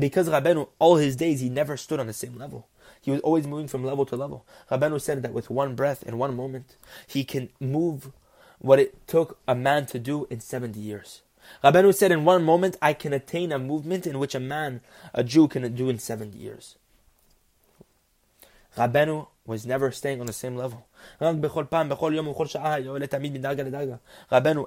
because 0.00 0.28
Rabbeinu, 0.28 0.68
all 0.78 0.96
his 0.96 1.16
days, 1.16 1.40
he 1.40 1.48
never 1.48 1.76
stood 1.76 2.00
on 2.00 2.06
the 2.06 2.12
same 2.12 2.36
level. 2.36 2.66
He 3.00 3.10
was 3.10 3.20
always 3.20 3.46
moving 3.46 3.68
from 3.68 3.84
level 3.84 4.04
to 4.06 4.16
level. 4.16 4.44
Rabbeinu 4.70 5.00
said 5.00 5.22
that 5.22 5.32
with 5.32 5.48
one 5.48 5.74
breath, 5.74 6.02
in 6.02 6.18
one 6.18 6.36
moment, 6.36 6.76
he 7.06 7.24
can 7.24 7.48
move 7.58 8.12
what 8.60 8.78
it 8.78 9.06
took 9.06 9.38
a 9.48 9.54
man 9.54 9.86
to 9.86 9.98
do 9.98 10.26
in 10.30 10.40
70 10.40 10.78
years. 10.78 11.22
Rabbeinu 11.64 11.94
said, 11.94 12.12
in 12.12 12.24
one 12.24 12.44
moment, 12.44 12.76
I 12.80 12.92
can 12.92 13.12
attain 13.12 13.52
a 13.52 13.58
movement 13.58 14.06
in 14.06 14.18
which 14.18 14.34
a 14.34 14.40
man, 14.40 14.80
a 15.12 15.24
Jew, 15.24 15.48
can 15.48 15.74
do 15.74 15.88
in 15.88 15.98
70 15.98 16.38
years. 16.38 16.76
Rabbeinu 18.76 19.26
was 19.46 19.66
never 19.66 19.90
staying 19.90 20.20
on 20.20 20.26
the 20.26 20.32
same 20.32 20.56
level. 20.56 20.86
Rabbeinu, 21.20 21.88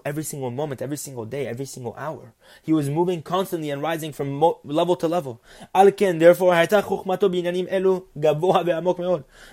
every 0.04 0.24
single 0.24 0.52
moment, 0.52 0.82
every 0.82 0.98
single 0.98 1.26
day, 1.26 1.48
every 1.48 1.66
single 1.66 1.96
hour, 1.98 2.34
he 2.62 2.74
was 2.74 2.90
moving 2.90 3.22
constantly 3.22 3.70
and 3.70 3.82
rising 3.82 4.12
from 4.12 4.44
level 4.66 4.98
to 4.98 5.08
level. 5.08 5.42
therefore, 5.74 6.54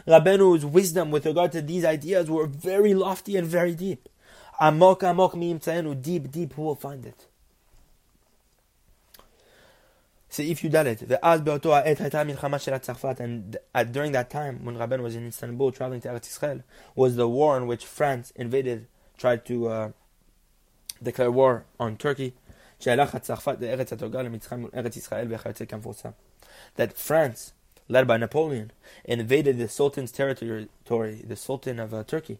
Rabbeinu's 0.08 0.64
wisdom 0.64 1.10
with 1.12 1.26
regard 1.26 1.52
to 1.52 1.62
these 1.62 1.84
ideas 1.84 2.28
were 2.28 2.46
very 2.46 2.94
lofty 2.94 3.36
and 3.36 3.46
very 3.46 3.74
deep. 3.74 4.08
Amok, 4.60 5.02
amok 5.02 5.34
miyimtzayenu, 5.34 6.02
deep, 6.02 6.30
deep, 6.30 6.52
who 6.52 6.62
will 6.62 6.74
find 6.74 7.06
it? 7.06 7.26
If 10.38 10.62
you 10.62 10.70
Dalet. 10.70 11.02
ואז 11.08 11.40
באותו 11.40 11.76
העת 11.76 12.00
הייתה 12.00 12.22
in 12.22 12.58
של 12.58 12.74
הצרפת, 12.74 13.20
and 13.20 13.56
during 13.92 14.12
that 14.12 14.30
time, 14.30 14.64
when 14.64 14.76
Rabbeinu 14.76 15.02
was 15.02 15.16
in 15.16 15.26
Istanbul 15.26 15.72
traveling 15.72 16.00
to 16.02 16.08
Eretz 16.08 16.28
Israel, 16.28 16.62
was 16.94 17.16
the 17.16 17.28
war 17.28 17.56
in 17.56 17.66
which 17.66 17.84
France 17.84 18.32
invaded, 18.36 18.86
tried 19.18 19.44
to 19.46 19.68
uh, 19.68 19.90
declare 21.02 21.30
war 21.32 21.64
on 21.80 21.96
Turkey, 21.96 22.34
That 26.76 26.92
France, 26.94 27.52
led 27.88 28.06
by 28.06 28.16
Napoleon, 28.16 28.72
invaded 29.04 29.58
the 29.58 29.68
Sultan's 29.68 30.12
territory, 30.12 30.68
the 30.86 31.36
Sultan 31.36 31.78
of 31.78 31.92
uh, 31.92 32.04
Turkey, 32.04 32.38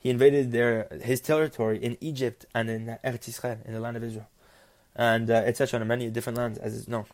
he 0.00 0.08
invaded 0.10 0.50
their 0.50 0.88
his 1.02 1.20
territory 1.20 1.78
in 1.78 1.96
Egypt 2.00 2.46
and 2.54 2.68
in 2.70 2.98
Eretz 3.04 3.28
Israel, 3.28 3.58
in 3.66 3.74
the 3.74 3.80
land 3.80 3.96
of 3.98 4.02
Israel, 4.02 4.28
and 4.96 5.30
uh, 5.30 5.34
etc. 5.34 5.80
in 5.80 5.86
many 5.86 6.08
different 6.10 6.38
lands, 6.38 6.58
as 6.58 6.74
is 6.74 6.88
known. 6.88 7.04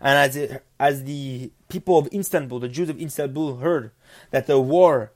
And 0.00 0.18
as 0.18 0.36
it, 0.36 0.64
as 0.80 1.04
the 1.04 1.50
people 1.68 1.98
of 1.98 2.08
Istanbul, 2.12 2.58
the 2.58 2.68
Jews 2.68 2.88
of 2.88 3.00
Istanbul, 3.00 3.56
heard 3.56 3.90
that 4.30 4.46
the 4.46 4.60
war 4.60 5.12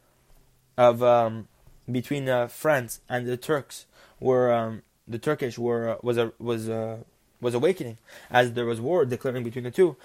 of 0.76 1.02
um, 1.02 1.48
between 1.90 2.28
uh, 2.28 2.48
France 2.48 3.00
and 3.08 3.26
the 3.26 3.36
Turks 3.36 3.86
were 4.20 4.52
um, 4.52 4.82
the 5.08 5.18
Turkish 5.18 5.58
were 5.58 5.98
was 6.02 6.18
a 6.18 6.32
was 6.38 6.68
a 6.68 7.04
was 7.42 7.54
awakening 7.54 7.98
as 8.30 8.52
there 8.52 8.64
was 8.64 8.80
war 8.80 9.04
declaring 9.04 9.44
between 9.44 9.64
the 9.64 9.70
two. 9.70 9.96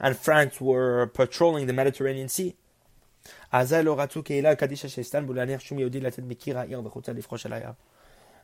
And 0.00 0.16
France 0.16 0.60
were 0.60 1.06
patrolling 1.06 1.66
the 1.66 1.72
Mediterranean 1.72 2.28
Sea. 2.28 2.56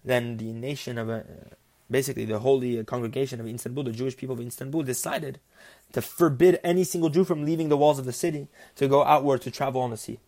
Then 0.05 0.37
the 0.37 0.53
nation 0.53 0.99
of, 0.99 1.11
uh, 1.11 1.23
basically 1.91 2.27
the 2.27 2.39
holy 2.39 2.85
congregation 2.85 3.41
of 3.41 3.49
Istanbul, 3.49 3.85
the 3.85 3.93
Jewish 3.93 4.17
people 4.17 4.35
of 4.35 4.41
Istanbul, 4.41 4.85
decided 4.85 5.41
to 5.93 6.03
forbid 6.03 6.61
any 6.63 6.85
single 6.85 7.11
Jew 7.11 7.25
from 7.25 7.45
leaving 7.45 7.69
the 7.69 7.77
walls 7.77 7.99
of 7.99 8.05
the 8.05 8.13
city 8.13 8.47
to 8.77 8.87
go 8.87 9.03
outward 9.03 9.41
to 9.43 9.51
travel 9.51 9.81
on 9.81 9.91
the 9.91 9.97
sea. 9.97 10.21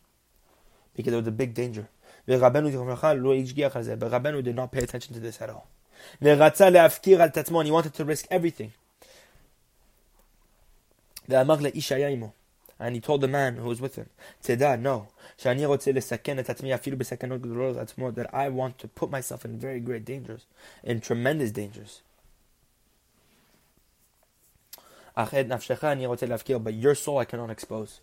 Because 0.97 1.13
there 1.13 1.21
was 1.21 1.29
a 1.29 1.33
big 1.33 1.55
danger. 1.55 1.89
But 2.27 2.41
Rabbenu 2.41 2.73
did 4.43 4.57
not 4.57 4.73
pay 4.73 4.83
attention 4.83 5.15
to 5.15 5.21
this 5.21 5.41
at 5.41 5.51
all. 5.51 5.69
And 6.21 7.67
he 7.67 7.71
wanted 7.71 7.95
to 7.95 8.05
risk 8.05 8.27
everything. 8.31 8.73
And 12.81 12.95
he 12.95 13.01
told 13.01 13.21
the 13.21 13.29
man 13.29 13.57
who 13.57 13.69
was 13.69 13.81
with 13.81 13.97
him, 13.97 14.09
Teda, 14.43 14.81
no. 14.81 15.09
That 18.15 18.35
I 18.35 18.49
want 18.49 18.79
to 18.79 18.89
put 18.89 19.11
myself 19.11 19.45
in 19.45 19.59
very 19.59 19.81
great 19.81 20.05
dangers, 20.05 20.47
in 20.83 21.01
tremendous 21.01 21.51
dangers. 21.51 22.01
But 25.15 26.75
your 26.75 26.95
soul 26.95 27.19
I 27.19 27.25
cannot 27.27 27.51
expose. 27.51 28.01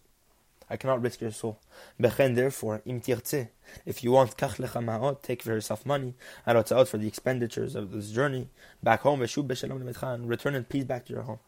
I 0.69 0.77
cannot 0.77 1.01
risk 1.01 1.21
your 1.21 1.31
soul. 1.31 1.59
Behen, 1.99 2.35
therefore, 2.35 2.81
imtirte. 2.85 3.49
if 3.85 4.03
you 4.03 4.11
want, 4.11 4.37
kach 4.37 4.57
lecha 4.57 4.83
ma'ot, 4.83 5.21
take 5.21 5.43
for 5.43 5.51
yourself 5.51 5.85
money, 5.85 6.13
and 6.45 6.57
out 6.57 6.87
for 6.87 6.97
the 6.97 7.07
expenditures 7.07 7.75
of 7.75 7.91
this 7.91 8.11
journey, 8.11 8.49
back 8.83 9.01
home, 9.01 9.21
and 9.21 10.29
return 10.29 10.55
in 10.55 10.63
peace 10.65 10.83
back 10.83 11.05
to 11.05 11.13
your 11.13 11.21
home. 11.23 11.39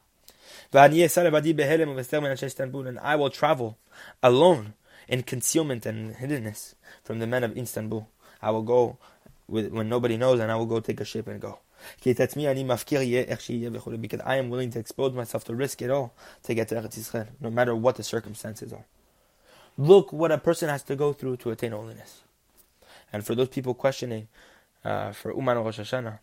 And 0.72 0.94
I 3.00 3.16
will 3.16 3.30
travel 3.30 3.78
alone 4.24 4.74
in 5.08 5.24
concealment 5.24 5.86
and 5.86 6.16
hiddenness 6.16 6.76
from 7.04 7.20
the 7.20 7.28
men 7.28 7.44
of 7.44 7.58
Istanbul. 7.58 8.08
I 8.42 8.52
will 8.52 8.64
go 8.64 8.98
with, 9.48 9.72
when 9.72 9.90
nobody 9.90 10.16
knows, 10.18 10.40
and 10.40 10.52
I 10.52 10.56
will 10.56 10.66
go 10.66 10.80
take 10.80 11.02
a 11.02 11.06
ship 11.06 11.28
and 11.28 11.42
go. 11.42 11.60
Because 12.04 12.36
I 14.26 14.36
am 14.36 14.50
willing 14.50 14.70
to 14.72 14.80
expose 14.80 15.14
myself 15.14 15.46
to 15.46 15.56
risk 15.56 15.82
it 15.82 15.90
all 15.90 16.14
to 16.44 16.54
get 16.54 16.68
to 16.70 16.76
Eretz 16.76 17.00
Yisrael, 17.00 17.28
no 17.40 17.50
matter 17.50 17.76
what 17.76 17.96
the 17.96 18.04
circumstances 18.04 18.74
are. 18.74 18.86
Look 19.80 20.12
what 20.12 20.30
a 20.30 20.38
person 20.38 20.68
has 20.68 20.84
to 20.84 20.96
go 20.98 21.14
through 21.14 21.38
to 21.38 21.52
attain 21.52 21.72
holiness. 21.72 22.24
And 23.14 23.26
for 23.26 23.34
those 23.34 23.48
people 23.48 23.74
questioning, 23.74 24.28
uh, 24.84 25.14
for 25.14 25.34
Uman 25.34 25.58
Rosh 25.58 25.80
Hashanah, 25.80 26.20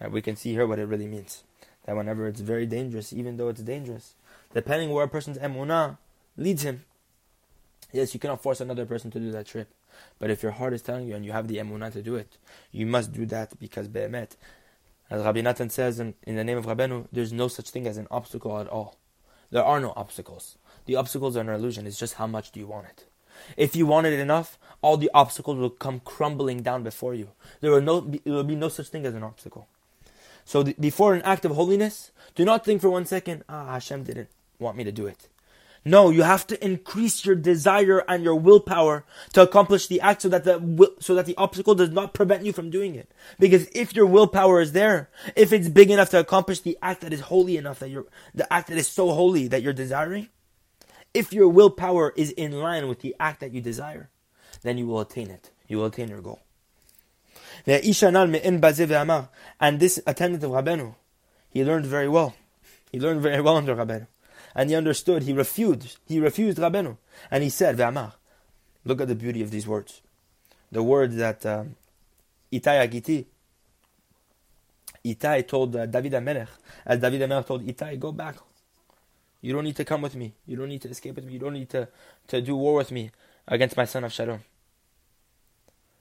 uh, 0.00 0.10
we 0.10 0.20
can 0.20 0.34
see 0.34 0.54
here 0.54 0.66
what 0.66 0.80
it 0.80 0.86
really 0.86 1.06
means. 1.06 1.44
That 1.86 1.94
whenever 1.94 2.26
it's 2.26 2.40
very 2.40 2.66
dangerous, 2.66 3.12
even 3.12 3.36
though 3.36 3.48
it's 3.48 3.62
dangerous, 3.62 4.14
depending 4.52 4.90
where 4.90 5.04
a 5.04 5.08
person's 5.08 5.38
emunah 5.38 5.98
leads 6.36 6.62
him, 6.62 6.84
yes, 7.92 8.12
you 8.12 8.18
cannot 8.18 8.42
force 8.42 8.60
another 8.60 8.86
person 8.86 9.12
to 9.12 9.20
do 9.20 9.30
that 9.30 9.46
trip. 9.46 9.68
But 10.18 10.30
if 10.30 10.42
your 10.42 10.50
heart 10.50 10.72
is 10.72 10.82
telling 10.82 11.06
you 11.06 11.14
and 11.14 11.24
you 11.24 11.30
have 11.30 11.46
the 11.46 11.58
emunah 11.58 11.92
to 11.92 12.02
do 12.02 12.16
it, 12.16 12.38
you 12.72 12.86
must 12.86 13.12
do 13.12 13.24
that 13.26 13.56
because 13.60 13.86
be'emet. 13.86 14.32
As 15.08 15.22
Rabbi 15.22 15.42
Natan 15.42 15.70
says 15.70 16.00
in, 16.00 16.14
in 16.24 16.34
the 16.34 16.42
name 16.42 16.58
of 16.58 16.66
Rabbeinu, 16.66 17.06
there's 17.12 17.32
no 17.32 17.46
such 17.46 17.70
thing 17.70 17.86
as 17.86 17.98
an 17.98 18.08
obstacle 18.10 18.58
at 18.58 18.66
all. 18.66 18.96
There 19.52 19.64
are 19.64 19.78
no 19.78 19.92
obstacles. 19.94 20.57
The 20.88 20.96
obstacles 20.96 21.36
are 21.36 21.42
an 21.42 21.50
illusion. 21.50 21.86
It's 21.86 21.98
just 21.98 22.14
how 22.14 22.26
much 22.26 22.50
do 22.50 22.58
you 22.58 22.66
want 22.66 22.86
it. 22.86 23.04
If 23.58 23.76
you 23.76 23.84
want 23.84 24.06
it 24.06 24.18
enough, 24.18 24.58
all 24.80 24.96
the 24.96 25.10
obstacles 25.12 25.58
will 25.58 25.68
come 25.68 26.00
crumbling 26.00 26.62
down 26.62 26.82
before 26.82 27.12
you. 27.12 27.28
There 27.60 27.70
will 27.70 27.82
no, 27.82 28.00
there 28.00 28.32
will 28.32 28.42
be 28.42 28.56
no 28.56 28.70
such 28.70 28.88
thing 28.88 29.04
as 29.04 29.14
an 29.14 29.22
obstacle. 29.22 29.68
So 30.46 30.62
the, 30.62 30.74
before 30.80 31.12
an 31.12 31.20
act 31.22 31.44
of 31.44 31.52
holiness, 31.52 32.10
do 32.34 32.42
not 32.42 32.64
think 32.64 32.80
for 32.80 32.88
one 32.88 33.04
second, 33.04 33.44
ah, 33.50 33.72
Hashem 33.72 34.04
didn't 34.04 34.30
want 34.58 34.78
me 34.78 34.84
to 34.84 34.90
do 34.90 35.06
it. 35.06 35.28
No, 35.84 36.08
you 36.08 36.22
have 36.22 36.46
to 36.46 36.64
increase 36.64 37.26
your 37.26 37.34
desire 37.34 38.02
and 38.08 38.24
your 38.24 38.34
willpower 38.34 39.04
to 39.34 39.42
accomplish 39.42 39.88
the 39.88 40.00
act 40.00 40.22
so 40.22 40.30
that 40.30 40.44
the, 40.44 40.94
so 41.00 41.14
that 41.14 41.26
the 41.26 41.36
obstacle 41.36 41.74
does 41.74 41.90
not 41.90 42.14
prevent 42.14 42.46
you 42.46 42.54
from 42.54 42.70
doing 42.70 42.94
it. 42.94 43.12
Because 43.38 43.68
if 43.74 43.94
your 43.94 44.06
willpower 44.06 44.62
is 44.62 44.72
there, 44.72 45.10
if 45.36 45.52
it's 45.52 45.68
big 45.68 45.90
enough 45.90 46.08
to 46.10 46.18
accomplish 46.18 46.60
the 46.60 46.78
act 46.80 47.02
that 47.02 47.12
is 47.12 47.20
holy 47.20 47.58
enough 47.58 47.78
that 47.80 47.90
you're, 47.90 48.06
the 48.34 48.50
act 48.50 48.68
that 48.68 48.78
is 48.78 48.88
so 48.88 49.10
holy 49.12 49.48
that 49.48 49.60
you're 49.60 49.74
desiring, 49.74 50.28
If 51.14 51.32
your 51.32 51.48
willpower 51.48 52.12
is 52.16 52.30
in 52.32 52.52
line 52.52 52.88
with 52.88 53.00
the 53.00 53.16
act 53.18 53.40
that 53.40 53.52
you 53.52 53.60
desire, 53.60 54.10
then 54.62 54.78
you 54.78 54.86
will 54.86 55.00
attain 55.00 55.30
it. 55.30 55.50
You 55.66 55.78
will 55.78 55.86
attain 55.86 56.08
your 56.08 56.20
goal. 56.20 56.40
And 57.66 57.82
this 59.80 60.00
attendant 60.06 60.44
of 60.44 60.50
Rabenu, 60.50 60.94
he 61.50 61.64
learned 61.64 61.86
very 61.86 62.08
well. 62.08 62.34
He 62.92 63.00
learned 63.00 63.20
very 63.20 63.40
well 63.40 63.56
under 63.56 63.74
Rabenu. 63.74 64.06
And 64.54 64.70
he 64.70 64.76
understood, 64.76 65.22
he 65.22 65.32
refused, 65.32 65.98
he 66.06 66.20
refused 66.20 66.58
Rabenu. 66.58 66.96
And 67.30 67.42
he 67.44 67.50
said, 67.50 67.76
Ve'amar, 67.76 68.14
look 68.84 69.00
at 69.00 69.08
the 69.08 69.14
beauty 69.14 69.42
of 69.42 69.50
these 69.50 69.66
words. 69.66 70.00
The 70.72 70.82
words 70.82 71.16
that 71.16 71.44
um, 71.46 71.76
Itai 72.52 72.88
HaGiti, 72.88 73.26
Itai 75.04 75.46
told 75.46 75.76
uh, 75.76 75.86
David 75.86 76.12
HaMelech, 76.12 76.48
as 76.84 77.00
David 77.00 77.22
HaMelech 77.22 77.46
told 77.46 77.66
Itai, 77.66 77.98
go 77.98 78.12
back. 78.12 78.36
You 79.40 79.52
don't 79.52 79.64
need 79.64 79.76
to 79.76 79.84
come 79.84 80.02
with 80.02 80.16
me. 80.16 80.34
You 80.46 80.56
don't 80.56 80.68
need 80.68 80.82
to 80.82 80.88
escape 80.88 81.16
with 81.16 81.24
me. 81.24 81.32
You 81.34 81.38
don't 81.38 81.52
need 81.52 81.70
to, 81.70 81.88
to 82.28 82.40
do 82.40 82.56
war 82.56 82.74
with 82.74 82.90
me 82.90 83.10
against 83.46 83.76
my 83.76 83.84
son 83.84 84.02
Avshalom. 84.02 84.40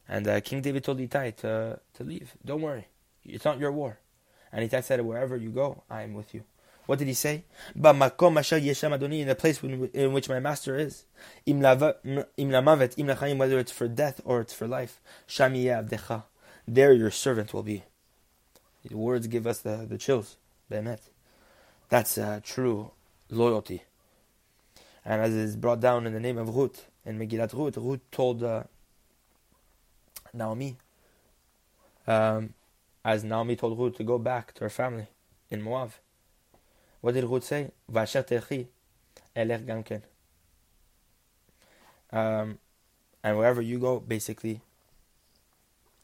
And 0.10 0.28
uh, 0.28 0.42
King 0.42 0.62
David 0.62 0.84
told 0.84 1.00
Itai 1.00 1.36
to, 1.38 1.80
to 1.96 2.04
leave. 2.04 2.34
Don't 2.44 2.62
worry. 2.62 2.88
It's 3.26 3.46
not 3.46 3.60
your 3.60 3.72
war. 3.72 4.00
And 4.52 4.70
Itai 4.70 4.84
said, 4.84 5.02
wherever 5.02 5.36
you 5.36 5.50
go, 5.50 5.84
I 5.90 6.04
am 6.04 6.14
with 6.14 6.34
you. 6.34 6.44
What 6.86 7.00
did 7.00 7.10
he 7.10 7.14
say? 7.14 7.44
In 7.76 7.82
the 8.00 9.36
place 9.38 9.62
in 9.62 10.14
which 10.14 10.30
my 10.30 10.40
master 10.40 10.78
is. 10.78 11.06
Whether 11.46 11.96
it's 13.60 13.72
for 13.74 13.88
death 13.90 14.22
or 14.24 14.40
it's 14.40 14.54
for 14.54 14.68
life. 14.68 15.02
There 16.70 16.94
your 16.94 17.12
servant 17.12 17.54
will 17.54 17.64
be. 17.64 17.84
The 18.88 18.96
words 18.96 19.28
give 19.28 19.46
us 19.46 19.60
the, 19.60 19.86
the 19.88 19.98
chills. 19.98 20.38
That's 21.90 22.18
uh, 22.18 22.40
true 22.42 22.92
loyalty. 23.30 23.84
And 25.06 25.22
as 25.22 25.34
is 25.34 25.56
brought 25.56 25.80
down 25.80 26.06
in 26.06 26.14
the 26.14 26.20
name 26.20 26.38
of 26.38 26.56
Ruth, 26.56 26.90
in 27.06 27.18
Megillat 27.18 27.54
Ruth, 27.54 27.78
Ruth 27.78 28.02
told 28.12 28.44
uh, 28.44 28.64
Naomi, 30.34 30.76
um, 32.06 32.54
as 33.06 33.24
Naomi 33.24 33.56
told 33.56 33.78
Ruth 33.80 33.96
to 33.98 34.04
go 34.04 34.18
back 34.18 34.54
to 34.56 34.66
her 34.66 34.70
family 34.70 35.08
in 35.50 35.62
Moab. 35.62 35.92
What 37.02 37.14
did 37.14 37.24
Ruth 37.24 37.46
say? 37.46 37.72
Vasher 37.92 38.28
techi 38.28 38.68
elech 39.36 39.66
gamken. 39.66 40.02
Um, 42.12 42.58
and 43.24 43.38
wherever 43.38 43.62
you 43.62 43.80
go, 43.80 44.00
basically, 44.00 44.62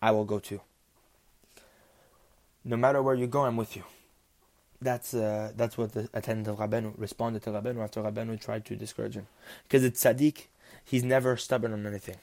I 0.01 0.11
will 0.11 0.25
go 0.25 0.39
too. 0.39 0.61
No 2.63 2.77
matter 2.77 3.01
where 3.01 3.15
you 3.15 3.27
go, 3.27 3.45
I'm 3.45 3.57
with 3.57 3.75
you. 3.75 3.83
That's 4.83 5.13
uh, 5.13 5.53
that's 5.55 5.77
what 5.77 5.93
the 5.93 6.09
attendant 6.13 6.47
of 6.49 6.57
Rabenu 6.57 6.93
responded 6.97 7.41
to 7.43 7.51
Rabenu 7.51 7.81
after 7.81 8.01
Rabenu 8.01 8.39
tried 8.39 8.65
to 8.65 8.75
discourage 8.75 9.15
him. 9.15 9.27
Because 9.63 9.83
it's 9.83 10.03
tzaddik, 10.03 10.47
he's 10.83 11.03
never 11.03 11.37
stubborn 11.37 11.71
on 11.71 11.87
anything. 11.87 12.17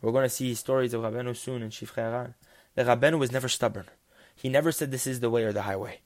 We're 0.00 0.10
going 0.10 0.24
to 0.24 0.28
see 0.28 0.54
stories 0.54 0.94
of 0.94 1.02
Rabenu 1.02 1.36
soon 1.36 1.62
in 1.62 1.70
Shivchei 1.70 1.94
Haran. 1.94 2.34
The 2.74 2.82
Rabenu 2.82 3.18
was 3.20 3.30
never 3.30 3.48
stubborn. 3.48 3.86
He 4.34 4.48
never 4.48 4.72
said 4.72 4.90
this 4.90 5.06
is 5.06 5.20
the 5.20 5.30
way 5.30 5.44
or 5.44 5.52
the 5.52 5.62
highway. 5.62 6.00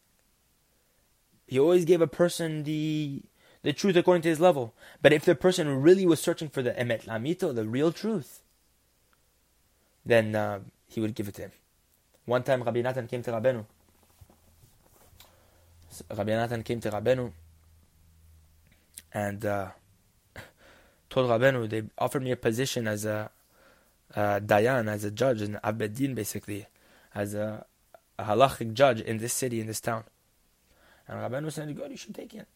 He 1.47 1.59
always 1.59 1.87
gave 1.87 2.03
a 2.03 2.07
person 2.07 2.65
the 2.65 3.23
the 3.63 3.73
truth 3.73 3.97
according 3.97 4.23
to 4.23 4.29
his 4.29 4.41
level. 4.41 4.75
But 5.01 5.15
if 5.15 5.25
the 5.25 5.35
person 5.35 5.81
really 5.81 6.05
was 6.05 6.21
searching 6.21 6.51
for 6.51 6.61
the 6.61 6.73
emet 6.73 7.07
lamito, 7.07 7.55
the 7.55 7.65
real 7.65 7.91
truth, 7.91 8.43
then 10.05 10.35
uh, 10.35 10.61
he 10.87 11.01
would 11.01 11.15
give 11.15 11.29
it 11.29 11.35
to 11.37 11.43
him. 11.43 11.53
One 12.27 12.43
time, 12.43 12.63
Rabbi 12.63 12.83
Natan 12.83 13.07
came 13.07 13.23
to 13.23 13.33
Rabenu. 13.33 13.65
Rabbi 16.11 16.31
Natan 16.31 16.63
came 16.63 16.81
to 16.81 16.91
Rabenu 16.91 17.33
and 19.13 19.45
uh, 19.45 19.69
told 21.09 21.31
Rabenu 21.31 21.69
they 21.69 21.85
offered 21.99 22.23
me 22.23 22.33
a 22.33 22.37
position 22.37 22.87
as 22.89 23.05
a 23.05 23.31
dayan, 24.15 24.89
as 24.89 25.05
a 25.05 25.11
judge, 25.11 25.43
an 25.43 25.59
abedin 25.63 26.15
basically, 26.15 26.67
as 27.15 27.35
a, 27.35 27.65
a 28.19 28.25
halachic 28.25 28.73
judge 28.73 29.01
in 29.01 29.19
this 29.19 29.33
city, 29.33 29.61
in 29.61 29.67
this 29.67 29.81
town. 29.81 30.05
And 31.09 31.19
Rabbeinu 31.19 31.53
said, 31.53 31.75
good, 31.77 31.91
you 31.91 31.97
should 31.97 32.15
take 32.15 32.35
it. 32.35 32.47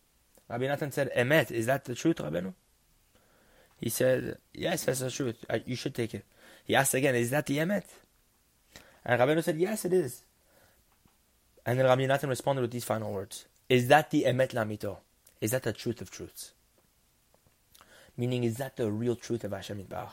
Rabbi 0.49 0.66
Natan 0.66 0.90
said, 0.90 1.11
emet, 1.16 1.50
is 1.50 1.66
that 1.66 1.85
the 1.85 1.94
truth, 1.94 2.16
Rabbeinu? 2.16 2.52
He 3.76 3.88
said, 3.88 4.38
yes, 4.52 4.84
that's 4.84 5.00
the 5.00 5.10
truth. 5.10 5.45
You 5.64 5.76
should 5.76 5.95
take 5.95 6.14
it. 6.14 6.25
He 6.64 6.75
asked 6.75 6.95
again, 6.95 7.14
is 7.14 7.30
that 7.30 7.47
the 7.47 7.58
emet? 7.58 7.84
And 9.04 9.21
Rabbeinu 9.21 9.43
said, 9.43 9.58
yes, 9.58 9.84
it 9.84 9.93
is. 9.93 10.23
And 11.66 11.78
then 11.78 11.86
Rabbi 11.86 12.06
Natan 12.06 12.28
responded 12.30 12.62
with 12.62 12.70
these 12.70 12.84
final 12.84 13.12
words. 13.12 13.46
Is 13.68 13.88
that 13.88 14.10
the 14.10 14.25
emet 14.25 14.52
lamito? 14.52 14.99
Is 15.40 15.52
that 15.52 15.62
the 15.62 15.73
truth 15.73 16.00
of 16.00 16.10
truths? 16.10 16.52
Meaning, 18.16 18.44
is 18.44 18.56
that 18.56 18.76
the 18.76 18.90
real 18.90 19.16
truth 19.16 19.44
of 19.44 19.52
Hashem 19.52 19.78
Yitbarach? 19.78 20.10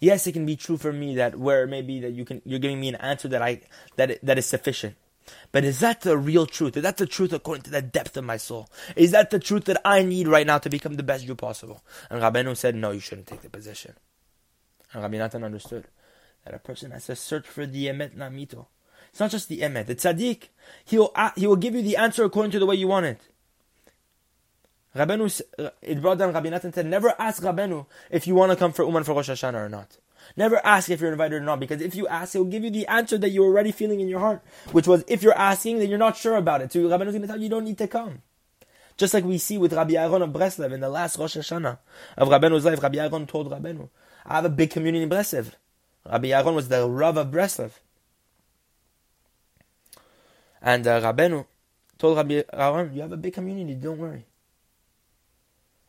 Yes, 0.00 0.26
it 0.26 0.32
can 0.32 0.46
be 0.46 0.56
true 0.56 0.76
for 0.76 0.92
me 0.92 1.16
that 1.16 1.36
where 1.36 1.66
maybe 1.66 2.00
that 2.00 2.12
you 2.12 2.24
can 2.24 2.40
you're 2.44 2.58
giving 2.58 2.80
me 2.80 2.88
an 2.88 2.94
answer 2.96 3.28
that 3.28 3.42
I 3.42 3.62
that 3.96 4.24
that 4.24 4.38
is 4.38 4.46
sufficient. 4.46 4.96
But 5.52 5.64
is 5.64 5.80
that 5.80 6.02
the 6.02 6.16
real 6.16 6.46
truth? 6.46 6.76
Is 6.76 6.82
that 6.82 6.96
the 6.96 7.06
truth 7.06 7.32
according 7.32 7.62
to 7.64 7.70
the 7.70 7.82
depth 7.82 8.16
of 8.16 8.24
my 8.24 8.36
soul? 8.36 8.70
Is 8.96 9.10
that 9.10 9.30
the 9.30 9.38
truth 9.38 9.64
that 9.64 9.80
I 9.84 10.02
need 10.02 10.28
right 10.28 10.46
now 10.46 10.58
to 10.58 10.70
become 10.70 10.94
the 10.94 11.02
best 11.02 11.26
Jew 11.26 11.34
possible? 11.34 11.84
And 12.10 12.22
Rabbeinu 12.22 12.56
said, 12.56 12.74
no, 12.74 12.92
you 12.92 13.00
shouldn't 13.00 13.26
take 13.26 13.42
the 13.42 13.50
position. 13.50 13.94
And 14.92 15.02
Rabbi 15.02 15.18
Natan 15.18 15.44
understood 15.44 15.84
that 16.44 16.54
a 16.54 16.58
person 16.58 16.92
has 16.92 17.06
to 17.06 17.16
search 17.16 17.46
for 17.46 17.66
the 17.66 17.86
emet 17.86 18.16
lamito. 18.16 18.66
It's 19.10 19.20
not 19.20 19.30
just 19.30 19.48
the 19.48 19.60
emet, 19.60 19.86
the 19.86 19.94
tzaddik. 19.94 20.48
He 20.84 20.98
will, 20.98 21.12
he 21.36 21.46
will 21.46 21.56
give 21.56 21.74
you 21.74 21.82
the 21.82 21.96
answer 21.96 22.24
according 22.24 22.52
to 22.52 22.58
the 22.58 22.66
way 22.66 22.76
you 22.76 22.88
want 22.88 23.06
it. 23.06 23.20
Rabbeinu, 24.94 25.40
uh, 25.58 25.70
it 25.82 26.00
brought 26.00 26.18
down 26.18 26.32
Rabbi 26.32 26.48
Natan 26.48 26.72
said, 26.72 26.86
never 26.86 27.14
ask 27.18 27.42
Rabbeinu 27.42 27.86
if 28.10 28.26
you 28.26 28.34
want 28.34 28.50
to 28.52 28.56
come 28.56 28.72
for 28.72 28.84
Uman 28.84 29.04
for 29.04 29.14
Rosh 29.14 29.30
Hashanah 29.30 29.66
or 29.66 29.68
not. 29.68 29.98
Never 30.36 30.64
ask 30.64 30.90
if 30.90 31.00
you're 31.00 31.12
invited 31.12 31.36
or 31.36 31.44
not, 31.44 31.60
because 31.60 31.80
if 31.80 31.94
you 31.94 32.06
ask, 32.08 32.32
he'll 32.32 32.44
give 32.44 32.64
you 32.64 32.70
the 32.70 32.86
answer 32.86 33.16
that 33.18 33.30
you're 33.30 33.46
already 33.46 33.72
feeling 33.72 34.00
in 34.00 34.08
your 34.08 34.20
heart, 34.20 34.42
which 34.72 34.86
was 34.86 35.04
if 35.06 35.22
you're 35.22 35.38
asking, 35.38 35.78
then 35.78 35.88
you're 35.88 35.98
not 35.98 36.16
sure 36.16 36.36
about 36.36 36.60
it. 36.60 36.72
So 36.72 36.80
Rabbeinu 36.80 37.10
going 37.10 37.22
to 37.22 37.26
tell 37.28 37.36
you 37.36 37.44
you 37.44 37.48
don't 37.48 37.64
need 37.64 37.78
to 37.78 37.88
come. 37.88 38.22
Just 38.98 39.14
like 39.14 39.24
we 39.24 39.38
see 39.38 39.58
with 39.58 39.72
Rabbi 39.72 39.94
Aaron 39.94 40.22
of 40.22 40.30
Breslev 40.30 40.72
in 40.72 40.80
the 40.80 40.88
last 40.88 41.18
Rosh 41.18 41.36
Hashanah 41.36 41.78
of 42.16 42.28
Rabbeinu's 42.28 42.64
life, 42.64 42.82
Rabbi 42.82 42.98
Aaron 42.98 43.26
told 43.26 43.48
Rabbeinu, 43.48 43.88
I 44.26 44.34
have 44.34 44.44
a 44.44 44.50
big 44.50 44.70
community 44.70 45.04
in 45.04 45.08
Breslev. 45.08 45.52
Rabbi 46.04 46.28
Aaron 46.28 46.56
was 46.56 46.68
the 46.68 46.88
Rav 46.88 47.16
of 47.16 47.28
Breslev. 47.28 47.70
And 50.62 50.86
uh, 50.86 51.00
Rabbeinu 51.00 51.46
told 51.98 52.16
Rabbi 52.16 52.42
Aaron, 52.52 52.92
you 52.94 53.02
have 53.02 53.12
a 53.12 53.16
big 53.16 53.34
community, 53.34 53.74
don't 53.74 53.98
worry. 53.98 54.24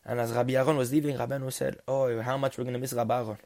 And 0.06 0.20
as 0.20 0.32
Rabbi 0.32 0.54
Aaron 0.54 0.78
was 0.78 0.92
leaving, 0.92 1.18
Rabbeinu 1.18 1.52
said, 1.52 1.78
oh, 1.88 2.22
how 2.22 2.38
much 2.38 2.58
we're 2.58 2.64
going 2.64 2.74
to 2.74 2.80
miss 2.80 2.94
Rabbi 2.94 3.16
Aaron. 3.16 3.38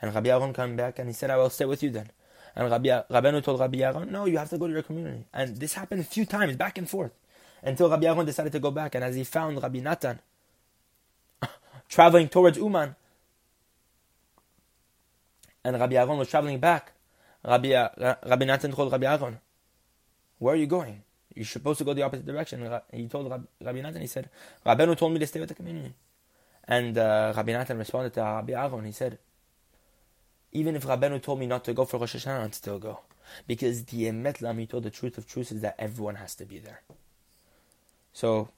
And 0.00 0.14
Rabbi 0.14 0.30
Aaron 0.30 0.52
came 0.52 0.76
back 0.76 0.98
and 0.98 1.08
he 1.08 1.12
said, 1.12 1.30
I 1.30 1.36
will 1.36 1.50
stay 1.50 1.66
with 1.66 1.82
you 1.82 1.90
then. 1.90 2.10
And 2.56 2.70
Rabbi 2.70 2.88
Rabbeinu 2.88 3.42
told 3.42 3.60
Rabbi 3.60 3.78
Aaron, 3.78 4.10
no, 4.10 4.24
you 4.24 4.38
have 4.38 4.50
to 4.50 4.58
go 4.58 4.66
to 4.66 4.72
your 4.72 4.82
community. 4.82 5.24
And 5.32 5.56
this 5.56 5.74
happened 5.74 6.00
a 6.00 6.04
few 6.04 6.24
times, 6.24 6.56
back 6.56 6.78
and 6.78 6.88
forth, 6.88 7.12
until 7.62 7.90
Rabbi 7.90 8.06
Aaron 8.06 8.26
decided 8.26 8.52
to 8.52 8.60
go 8.60 8.70
back. 8.70 8.94
And 8.94 9.04
as 9.04 9.14
he 9.14 9.24
found 9.24 9.62
Rabbi 9.62 9.80
Natan 9.80 10.20
traveling 11.88 12.28
towards 12.28 12.58
Uman, 12.58 12.96
and 15.62 15.78
Rabbi 15.78 15.96
Aaron 15.96 16.16
was 16.16 16.28
traveling 16.28 16.58
back, 16.58 16.92
Rabbi, 17.44 17.72
uh, 17.72 18.14
Rabbi 18.26 18.44
Natan 18.46 18.72
told 18.72 18.90
Rabbi 18.90 19.06
Aaron, 19.06 19.38
where 20.40 20.54
are 20.54 20.56
you 20.56 20.66
going? 20.66 21.02
You're 21.34 21.44
supposed 21.44 21.78
to 21.78 21.84
go 21.84 21.94
the 21.94 22.02
opposite 22.02 22.26
direction. 22.26 22.68
He 22.92 23.06
told 23.06 23.30
Rabbi 23.30 23.80
Natan, 23.80 24.00
he 24.00 24.08
said, 24.08 24.28
Rabbeinu 24.66 24.96
told 24.96 25.12
me 25.12 25.20
to 25.20 25.26
stay 25.26 25.38
with 25.38 25.50
the 25.50 25.54
community. 25.54 25.94
And 26.66 26.98
uh, 26.98 27.32
Rabbi 27.36 27.52
Natan 27.52 27.78
responded 27.78 28.14
to 28.14 28.20
Rabbi 28.20 28.52
Aaron, 28.52 28.84
he 28.84 28.92
said, 28.92 29.18
even 30.52 30.74
if 30.74 30.84
Rabbeinu 30.84 31.22
told 31.22 31.38
me 31.38 31.46
not 31.46 31.64
to 31.64 31.74
go 31.74 31.84
for 31.84 31.98
Rosh 31.98 32.16
Hashanah, 32.16 32.44
I'd 32.44 32.54
still 32.54 32.78
go. 32.78 33.00
Because 33.46 33.84
the 33.84 34.04
emet 34.04 34.38
lamito, 34.38 34.82
the 34.82 34.90
truth 34.90 35.18
of 35.18 35.28
truth, 35.28 35.52
is 35.52 35.60
that 35.60 35.76
everyone 35.78 36.16
has 36.16 36.34
to 36.36 36.44
be 36.44 36.58
there. 36.58 36.80
So, 38.12 38.48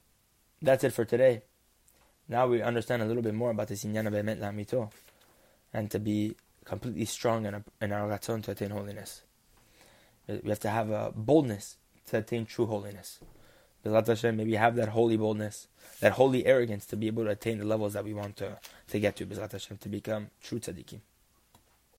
that's 0.61 0.83
it 0.83 0.93
for 0.93 1.05
today. 1.05 1.43
Now 2.27 2.47
we 2.47 2.61
understand 2.61 3.03
a 3.03 3.05
little 3.05 3.21
bit 3.21 3.35
more 3.35 3.51
about 3.51 3.67
this 3.67 3.83
inyan 3.83 4.07
of 4.07 4.13
emet 4.13 4.39
lamito, 4.39 4.89
and 5.73 5.91
to 5.91 5.99
be 5.99 6.35
completely 6.65 7.05
strong 7.05 7.45
in, 7.45 7.53
a, 7.53 7.63
in 7.81 7.91
our 7.91 8.09
ratzon 8.09 8.41
to 8.43 8.51
attain 8.51 8.71
holiness. 8.71 9.21
Uh, 10.29 10.35
we 10.43 10.49
have 10.49 10.59
to 10.59 10.69
have 10.69 10.89
a 10.89 11.11
boldness 11.15 11.77
to 12.07 12.17
attain 12.17 12.45
true 12.45 12.65
holiness. 12.65 13.19
Hashem, 13.85 14.37
maybe 14.37 14.55
have 14.55 14.75
that 14.77 14.89
holy 14.89 15.17
boldness, 15.17 15.67
that 15.99 16.13
holy 16.13 16.45
arrogance 16.45 16.85
to 16.85 16.95
be 16.95 17.07
able 17.07 17.25
to 17.25 17.31
attain 17.31 17.57
the 17.57 17.65
levels 17.65 17.93
that 17.93 18.05
we 18.05 18.13
want 18.13 18.37
to, 18.37 18.57
to 18.87 18.99
get 18.99 19.17
to, 19.17 19.25
Hashem, 19.25 19.77
to 19.77 19.89
become 19.89 20.29
true 20.41 20.59
tzaddikim. 20.59 21.01